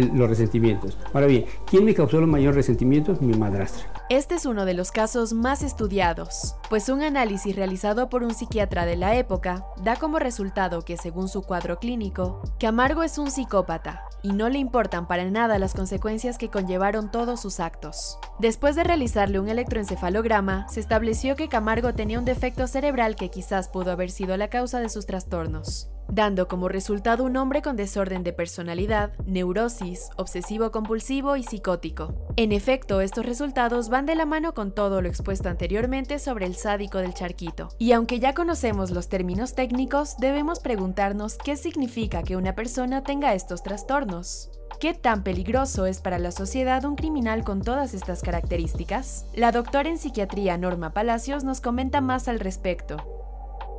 los 0.02 0.30
resentimientos. 0.30 0.98
Ahora 1.14 1.28
bien, 1.28 1.46
¿quién 1.66 1.86
me 1.86 1.94
causó 1.94 2.20
los 2.20 2.30
mayores 2.30 2.56
resentimientos? 2.56 3.22
Mi 3.22 3.38
madrastra. 3.38 3.86
Este 4.10 4.36
es 4.36 4.46
uno 4.46 4.66
de 4.66 4.76
los 4.76 4.92
casos 4.92 5.34
más 5.34 5.64
estudiados, 5.64 6.56
pues 6.70 6.90
un 6.90 7.02
análisis 7.02 7.56
realizado 7.56 8.10
por 8.10 8.24
un 8.24 8.34
psiquiatra 8.34 8.86
de 8.86 8.98
la 8.98 9.16
época 9.16 9.66
da 9.84 9.96
como 9.96 10.20
resultado 10.20 10.84
que, 10.84 10.98
según 10.98 11.28
su 11.28 11.42
cuadro 11.42 11.80
clínico, 11.80 12.42
Camargo 12.60 13.02
es 13.02 13.18
un 13.18 13.32
psicópata 13.32 14.04
y 14.22 14.34
no 14.34 14.50
le 14.50 14.60
importan 14.60 15.08
para 15.08 15.30
nada 15.30 15.58
las 15.58 15.74
consecuencias 15.74 16.38
que 16.38 16.50
conllevaron 16.50 17.10
todos 17.10 17.42
sus 17.42 17.60
actos. 17.60 18.20
Después 18.40 18.76
de 18.76 18.84
realizarle 18.84 19.40
un 19.40 19.50
electroencefalograma, 19.50 20.68
se 20.68 20.80
estableció 20.80 21.36
que 21.36 21.50
Camargo 21.50 21.94
tenía 21.94 22.20
un 22.20 22.26
defecto 22.26 22.68
cerebral 22.68 23.16
que 23.16 23.30
quizás 23.30 23.70
pudo 23.70 23.92
haber 23.92 24.12
sido 24.12 24.38
la 24.38 24.50
causa 24.50 24.80
de 24.80 24.90
sus 24.90 25.06
trastornos. 25.06 25.90
Dando 26.08 26.48
como 26.48 26.70
resultado 26.70 27.24
un 27.24 27.38
hombre 27.38 27.62
con 27.62 27.76
desorden 27.76 28.24
de 28.24 28.34
personalidad, 28.34 29.14
neurosis, 29.26 30.10
obsesivo-compulsivo 30.18 31.36
y 31.36 31.44
psicótico. 31.44 32.14
En 32.36 32.52
efecto, 32.52 33.02
estos 33.02 33.26
resultados 33.26 33.90
van 33.90 34.06
de 34.06 34.16
la 34.16 34.26
mano 34.26 34.54
con 34.54 34.74
todo 34.74 35.02
lo 35.02 35.08
expuesto 35.08 35.50
anteriormente 35.50 36.20
sobre 36.20 36.46
el 36.46 36.56
sádico 36.56 36.98
del 37.00 37.14
charquito. 37.14 37.70
Y 37.78 37.92
aunque 37.92 38.20
ya 38.20 38.34
conocemos 38.34 38.92
los 38.92 39.10
términos 39.10 39.56
técnicos, 39.56 40.18
debemos 40.18 40.60
preguntarnos 40.60 41.38
qué 41.38 41.56
significa 41.56 42.24
que 42.24 42.36
una 42.36 42.56
persona 42.56 43.04
tenga 43.04 43.34
estos 43.34 43.64
trastornos. 43.64 44.52
¿Qué 44.80 44.94
tan 44.94 45.24
peligroso 45.24 45.86
es 45.86 46.02
para 46.02 46.20
la 46.20 46.32
sociedad 46.32 46.84
un 46.84 46.96
criminal 46.96 47.44
con 47.44 47.62
todas 47.62 47.94
estas 47.94 48.22
características? 48.22 49.26
La 49.34 49.52
doctora 49.52 49.90
en 49.90 49.98
psiquiatría 49.98 50.58
Norma 50.58 50.92
Palacios 50.92 51.44
nos 51.44 51.62
comenta 51.62 52.02
más 52.02 52.28
al 52.28 52.40
respecto. 52.40 53.25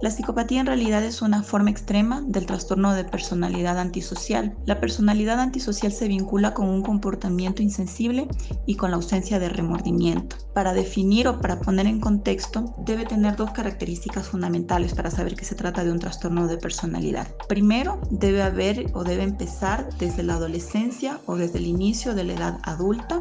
La 0.03 0.11
psicopatía 0.11 0.61
en 0.61 0.67
realidad 0.67 1.03
es 1.03 1.23
una 1.23 1.43
forma 1.43 1.71
extrema 1.71 2.23
del 2.27 2.45
trastorno 2.45 2.95
de 2.95 3.05
personalidad 3.05 3.79
antisocial. 3.79 4.55
La 4.67 4.79
personalidad 4.79 5.41
antisocial 5.41 5.91
se 5.91 6.07
vincula 6.07 6.53
con 6.53 6.69
un 6.69 6.83
comportamiento 6.83 7.63
insensible 7.63 8.29
y 8.67 8.75
con 8.75 8.91
la 8.91 8.97
ausencia 8.97 9.39
de 9.39 9.49
remordimiento. 9.49 10.37
Para 10.53 10.75
definir 10.75 11.29
o 11.29 11.41
para 11.41 11.61
poner 11.61 11.87
en 11.87 12.01
contexto, 12.01 12.75
debe 12.85 13.07
tener 13.07 13.37
dos 13.37 13.53
características 13.53 14.29
fundamentales 14.29 14.93
para 14.93 15.11
saber 15.11 15.35
que 15.35 15.47
se 15.47 15.55
trata 15.55 15.83
de 15.83 15.93
un 15.93 15.99
trastorno 15.99 16.47
de 16.47 16.59
personalidad. 16.59 17.29
Primero, 17.49 17.99
debe 18.11 18.43
haber 18.43 18.91
o 18.93 19.03
debe 19.03 19.23
empezar 19.23 19.89
desde 19.99 20.23
la 20.23 20.35
adolescencia 20.35 21.21
o 21.25 21.37
desde 21.37 21.59
el 21.59 21.67
inicio 21.67 22.15
de 22.15 22.25
la 22.25 22.35
edad 22.35 22.59
adulta 22.65 23.21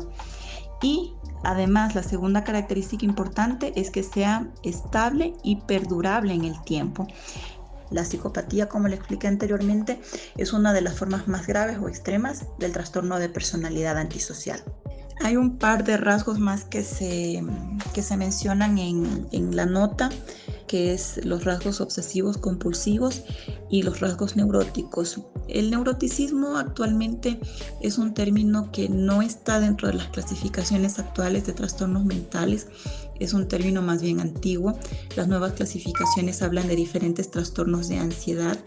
y 0.82 1.14
Además, 1.44 1.96
la 1.96 2.04
segunda 2.04 2.44
característica 2.44 3.06
importante 3.06 3.74
es 3.76 3.92
que 3.92 4.04
sea 4.04 4.48
estable 4.64 5.34
y 5.44 5.58
perdurable 5.58 6.34
en 6.34 6.46
el 6.46 6.62
tiempo. 6.64 7.08
La 7.92 8.04
psicopatía, 8.04 8.68
como 8.68 8.88
le 8.88 8.96
expliqué 8.96 9.28
anteriormente, 9.28 10.02
es 10.38 10.54
una 10.54 10.74
de 10.74 10.82
las 10.82 10.98
formas 10.98 11.28
más 11.28 11.46
graves 11.46 11.78
o 11.78 11.88
extremas 11.88 12.46
del 12.58 12.72
trastorno 12.72 13.20
de 13.20 13.30
personalidad 13.30 13.98
antisocial. 13.98 14.64
Hay 15.22 15.38
un 15.38 15.58
par 15.58 15.84
de 15.84 15.98
rasgos 15.98 16.40
más 16.40 16.66
que 16.66 16.84
se, 16.84 17.44
que 17.94 18.02
se 18.02 18.18
mencionan 18.18 18.78
en, 18.78 19.28
en 19.32 19.56
la 19.56 19.66
nota 19.66 20.10
que 20.68 20.94
es 20.94 21.24
los 21.26 21.44
rasgos 21.44 21.82
obsesivos 21.82 22.38
compulsivos 22.38 23.24
y 23.70 23.84
los 23.84 24.00
rasgos 24.00 24.36
neuróticos. 24.36 25.22
El 25.48 25.70
neuroticismo 25.70 26.58
actualmente 26.58 27.40
es 27.82 27.98
un 27.98 28.14
término 28.14 28.72
que 28.72 28.90
no 28.90 29.22
está 29.22 29.60
dentro 29.60 29.88
de 29.88 29.96
las 29.96 30.08
clasificaciones 30.08 30.98
actuales 31.00 31.46
de 31.46 31.54
trastornos 31.54 32.06
mentales 32.06 32.68
es 33.20 33.34
un 33.34 33.48
término 33.48 33.82
más 33.82 34.02
bien 34.02 34.20
antiguo. 34.20 34.78
Las 35.16 35.28
nuevas 35.28 35.54
clasificaciones 35.54 36.42
hablan 36.42 36.68
de 36.68 36.76
diferentes 36.76 37.32
trastornos 37.32 37.88
de 37.88 37.98
ansiedad, 37.98 38.58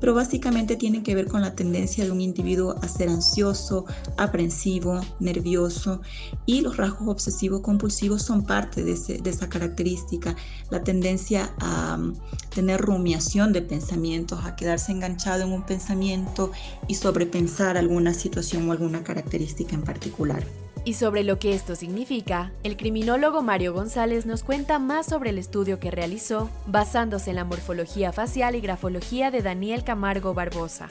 pero 0.00 0.14
básicamente 0.14 0.76
tienen 0.76 1.02
que 1.02 1.14
ver 1.14 1.26
con 1.26 1.40
la 1.40 1.54
tendencia 1.54 2.04
de 2.04 2.10
un 2.10 2.20
individuo 2.20 2.76
a 2.82 2.88
ser 2.88 3.08
ansioso, 3.08 3.84
aprensivo, 4.16 5.00
nervioso 5.18 6.00
y 6.44 6.60
los 6.60 6.76
rasgos 6.76 7.08
obsesivos 7.08 7.60
compulsivos 7.60 8.22
son 8.22 8.44
parte 8.44 8.84
de, 8.84 8.92
esa 8.92 9.48
característica, 9.48 10.36
la 10.70 10.82
tendencia 10.84 11.45
a 11.58 11.96
mm, 11.96 12.14
tener 12.54 12.80
rumiación 12.80 13.52
de 13.52 13.62
pensamientos, 13.62 14.44
a 14.44 14.56
quedarse 14.56 14.92
enganchado 14.92 15.44
en 15.44 15.52
un 15.52 15.62
pensamiento 15.62 16.52
y 16.88 16.94
sobrepensar 16.94 17.76
alguna 17.76 18.14
situación 18.14 18.68
o 18.68 18.72
alguna 18.72 19.02
característica 19.02 19.74
en 19.74 19.82
particular. 19.82 20.44
Y 20.86 20.94
sobre 20.94 21.24
lo 21.24 21.40
que 21.40 21.52
esto 21.52 21.74
significa, 21.74 22.52
el 22.62 22.76
criminólogo 22.76 23.42
Mario 23.42 23.74
González 23.74 24.24
nos 24.24 24.44
cuenta 24.44 24.78
más 24.78 25.06
sobre 25.06 25.30
el 25.30 25.38
estudio 25.38 25.80
que 25.80 25.90
realizó 25.90 26.48
basándose 26.68 27.30
en 27.30 27.36
la 27.36 27.44
morfología 27.44 28.12
facial 28.12 28.54
y 28.54 28.60
grafología 28.60 29.32
de 29.32 29.42
Daniel 29.42 29.82
Camargo 29.82 30.32
Barbosa. 30.32 30.88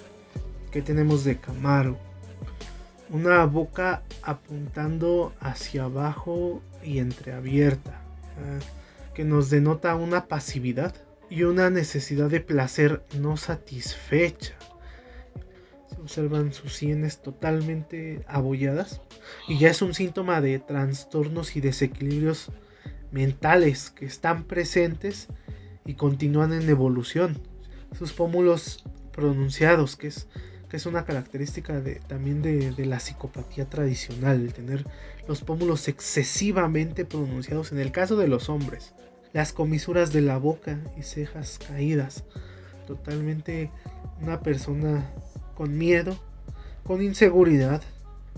¿Qué 0.69 0.81
tenemos 0.81 1.23
de 1.23 1.37
Camargo? 1.37 1.97
Una 3.09 3.45
boca 3.45 4.03
apuntando 4.21 5.31
hacia 5.39 5.85
abajo 5.85 6.61
y 6.83 6.99
entreabierta, 6.99 8.01
que 9.15 9.23
nos 9.23 9.49
denota 9.49 9.95
una 9.95 10.27
pasividad 10.27 10.93
y 11.29 11.43
una 11.43 11.71
necesidad 11.71 12.29
de 12.29 12.41
placer 12.41 13.03
no 13.19 13.35
satisfecha 13.37 14.53
observan 16.05 16.53
sus 16.53 16.73
sienes 16.75 17.21
totalmente 17.23 18.23
abolladas 18.27 19.01
y 19.47 19.57
ya 19.57 19.69
es 19.71 19.81
un 19.81 19.95
síntoma 19.95 20.39
de 20.39 20.59
trastornos 20.59 21.55
y 21.55 21.61
desequilibrios 21.61 22.51
mentales 23.11 23.89
que 23.89 24.05
están 24.05 24.43
presentes 24.43 25.27
y 25.83 25.95
continúan 25.95 26.53
en 26.53 26.69
evolución. 26.69 27.41
Sus 27.97 28.13
pómulos 28.13 28.83
pronunciados, 29.11 29.95
que 29.95 30.07
es, 30.07 30.27
que 30.69 30.77
es 30.77 30.85
una 30.85 31.05
característica 31.05 31.79
de, 31.81 31.95
también 31.95 32.43
de, 32.43 32.71
de, 32.71 32.85
la 32.85 32.99
psicopatía 32.99 33.67
tradicional, 33.67 34.41
el 34.41 34.53
tener 34.53 34.85
los 35.27 35.41
pómulos 35.41 35.87
excesivamente 35.87 37.05
pronunciados 37.05 37.71
en 37.71 37.79
el 37.79 37.91
caso 37.91 38.15
de 38.15 38.27
los 38.27 38.49
hombres. 38.49 38.93
Las 39.35 39.51
comisuras 39.51 40.13
de 40.13 40.21
la 40.21 40.37
boca 40.37 40.79
y 40.97 41.03
cejas 41.03 41.59
caídas. 41.59 42.23
Totalmente 42.87 43.69
una 44.21 44.39
persona 44.39 45.11
con 45.55 45.77
miedo, 45.77 46.17
con 46.85 47.01
inseguridad, 47.01 47.81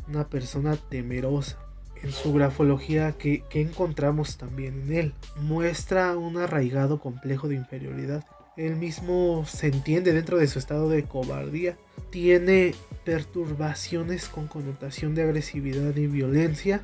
una 0.08 0.28
persona 0.28 0.76
temerosa. 0.76 1.60
En 2.02 2.12
su 2.12 2.34
grafología 2.34 3.12
que, 3.12 3.44
encontramos 3.52 4.38
también 4.38 4.82
en 4.86 4.94
él, 4.94 5.14
muestra 5.40 6.18
un 6.18 6.38
arraigado 6.38 7.00
complejo 7.00 7.48
de 7.48 7.54
inferioridad. 7.54 8.26
Él 8.58 8.76
mismo 8.76 9.46
se 9.46 9.68
entiende 9.68 10.14
dentro 10.14 10.38
de 10.38 10.48
su 10.48 10.58
estado 10.58 10.90
de 10.90 11.04
cobardía. 11.04 11.78
Tiene 12.10 12.74
perturbaciones 13.06 14.28
con 14.28 14.48
connotación 14.48 15.14
de 15.14 15.22
agresividad 15.22 15.96
y 15.96 16.08
violencia 16.08 16.82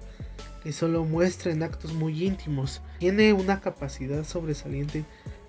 que 0.64 0.72
solo 0.72 1.04
muestra 1.04 1.52
en 1.52 1.64
actos 1.64 1.94
muy 1.94 2.24
íntimos. 2.24 2.82
Tiene 3.00 3.34
una 3.34 3.60
capacidad 3.60 4.24
sobresaliente 4.24 5.04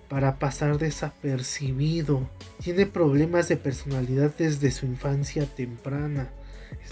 para 0.09 0.39
pasar 0.39 0.77
desapercibido. 0.77 2.27
Tiene 2.61 2.85
problemas 2.87 3.47
de 3.47 3.57
personalidad 3.57 4.33
desde 4.35 4.71
su 4.71 4.85
infancia 4.87 5.45
temprana. 5.45 6.29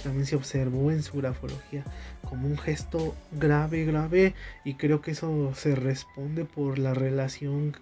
También 0.03 0.25
se 0.25 0.35
observó 0.35 0.91
en 0.91 1.03
su 1.03 1.17
grafología 1.17 1.83
como 2.27 2.47
un 2.47 2.57
gesto 2.57 3.15
grave, 3.31 3.85
grave. 3.85 4.33
Y 4.63 4.75
creo 4.75 5.01
que 5.01 5.11
eso 5.11 5.53
se 5.55 5.75
responde 5.75 6.45
por 6.45 6.79
la 6.79 6.93
relación 6.93 7.75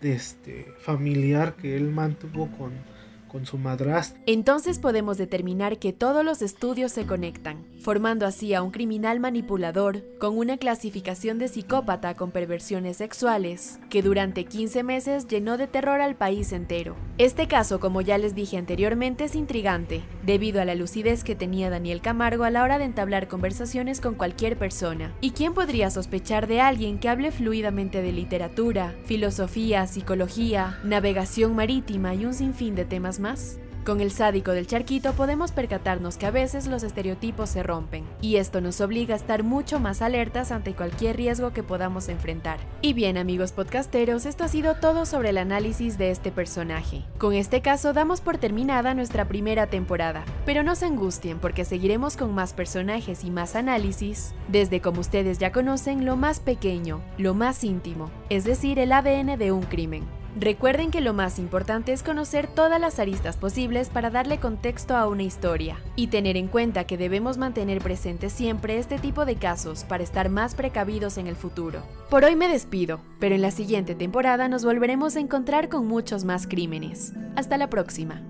de 0.00 0.14
este, 0.14 0.66
familiar 0.80 1.54
que 1.56 1.76
él 1.76 1.90
mantuvo 1.90 2.50
con, 2.58 2.72
con 3.32 3.46
su 3.46 3.56
madrastra. 3.56 4.20
Entonces 4.26 4.78
podemos 4.78 5.16
determinar 5.16 5.78
que 5.78 5.94
todos 5.94 6.22
los 6.24 6.42
estudios 6.42 6.92
se 6.92 7.06
conectan, 7.06 7.64
formando 7.80 8.26
así 8.26 8.52
a 8.52 8.62
un 8.62 8.70
criminal 8.70 9.20
manipulador 9.20 10.04
con 10.18 10.36
una 10.36 10.58
clasificación 10.58 11.38
de 11.38 11.48
psicópata 11.48 12.14
con 12.14 12.30
perversiones 12.30 12.98
sexuales, 12.98 13.80
que 13.88 14.02
durante 14.02 14.44
15 14.44 14.82
meses 14.82 15.26
llenó 15.26 15.56
de 15.56 15.66
terror 15.66 16.02
al 16.02 16.14
país 16.14 16.52
entero. 16.52 16.94
Este 17.16 17.48
caso, 17.48 17.80
como 17.80 18.02
ya 18.02 18.18
les 18.18 18.34
dije 18.34 18.58
anteriormente, 18.58 19.24
es 19.24 19.34
intrigante, 19.34 20.02
debido 20.22 20.60
a 20.60 20.64
la 20.64 20.74
lucidez 20.74 21.24
que 21.24 21.34
tenía 21.34 21.70
Daniel 21.70 22.00
Camargo 22.00 22.44
a 22.44 22.50
la 22.50 22.62
hora 22.62 22.78
de 22.78 22.84
entablar 22.84 23.28
conversaciones 23.28 24.00
con 24.00 24.14
cualquier 24.14 24.56
persona. 24.56 25.12
¿Y 25.20 25.32
quién 25.32 25.54
podría 25.54 25.90
sospechar 25.90 26.46
de 26.46 26.60
alguien 26.60 26.98
que 26.98 27.08
hable 27.08 27.32
fluidamente 27.32 28.02
de 28.02 28.12
literatura, 28.12 28.94
filosofía, 29.04 29.86
psicología, 29.86 30.78
navegación 30.84 31.54
marítima 31.54 32.14
y 32.14 32.26
un 32.26 32.34
sinfín 32.34 32.74
de 32.74 32.84
temas 32.84 33.20
más? 33.20 33.58
Con 33.84 34.00
el 34.00 34.12
sádico 34.12 34.52
del 34.52 34.68
charquito 34.68 35.12
podemos 35.12 35.50
percatarnos 35.50 36.16
que 36.16 36.26
a 36.26 36.30
veces 36.30 36.68
los 36.68 36.84
estereotipos 36.84 37.50
se 37.50 37.64
rompen, 37.64 38.04
y 38.20 38.36
esto 38.36 38.60
nos 38.60 38.80
obliga 38.80 39.14
a 39.14 39.16
estar 39.16 39.42
mucho 39.42 39.80
más 39.80 40.02
alertas 40.02 40.52
ante 40.52 40.72
cualquier 40.72 41.16
riesgo 41.16 41.52
que 41.52 41.64
podamos 41.64 42.08
enfrentar. 42.08 42.60
Y 42.80 42.92
bien 42.92 43.18
amigos 43.18 43.50
podcasteros, 43.50 44.24
esto 44.24 44.44
ha 44.44 44.48
sido 44.48 44.76
todo 44.76 45.04
sobre 45.04 45.30
el 45.30 45.38
análisis 45.38 45.98
de 45.98 46.12
este 46.12 46.30
personaje. 46.30 47.02
Con 47.18 47.34
este 47.34 47.60
caso 47.60 47.92
damos 47.92 48.20
por 48.20 48.38
terminada 48.38 48.94
nuestra 48.94 49.26
primera 49.26 49.66
temporada, 49.66 50.24
pero 50.46 50.62
no 50.62 50.76
se 50.76 50.86
angustien 50.86 51.40
porque 51.40 51.64
seguiremos 51.64 52.16
con 52.16 52.32
más 52.32 52.52
personajes 52.52 53.24
y 53.24 53.30
más 53.32 53.56
análisis, 53.56 54.32
desde 54.46 54.80
como 54.80 55.00
ustedes 55.00 55.38
ya 55.38 55.50
conocen 55.50 56.04
lo 56.04 56.14
más 56.14 56.38
pequeño, 56.38 57.00
lo 57.18 57.34
más 57.34 57.64
íntimo, 57.64 58.12
es 58.30 58.44
decir, 58.44 58.78
el 58.78 58.92
ADN 58.92 59.36
de 59.36 59.50
un 59.50 59.62
crimen. 59.62 60.21
Recuerden 60.38 60.90
que 60.90 61.02
lo 61.02 61.12
más 61.12 61.38
importante 61.38 61.92
es 61.92 62.02
conocer 62.02 62.46
todas 62.46 62.80
las 62.80 62.98
aristas 62.98 63.36
posibles 63.36 63.90
para 63.90 64.08
darle 64.08 64.38
contexto 64.38 64.96
a 64.96 65.06
una 65.06 65.24
historia 65.24 65.78
y 65.94 66.06
tener 66.06 66.38
en 66.38 66.48
cuenta 66.48 66.84
que 66.84 66.96
debemos 66.96 67.36
mantener 67.36 67.82
presente 67.82 68.30
siempre 68.30 68.78
este 68.78 68.98
tipo 68.98 69.26
de 69.26 69.36
casos 69.36 69.84
para 69.84 70.02
estar 70.02 70.30
más 70.30 70.54
precavidos 70.54 71.18
en 71.18 71.26
el 71.26 71.36
futuro. 71.36 71.82
Por 72.08 72.24
hoy 72.24 72.34
me 72.34 72.48
despido, 72.48 73.00
pero 73.20 73.34
en 73.34 73.42
la 73.42 73.50
siguiente 73.50 73.94
temporada 73.94 74.48
nos 74.48 74.64
volveremos 74.64 75.16
a 75.16 75.20
encontrar 75.20 75.68
con 75.68 75.86
muchos 75.86 76.24
más 76.24 76.46
crímenes. 76.46 77.12
Hasta 77.36 77.58
la 77.58 77.68
próxima. 77.68 78.22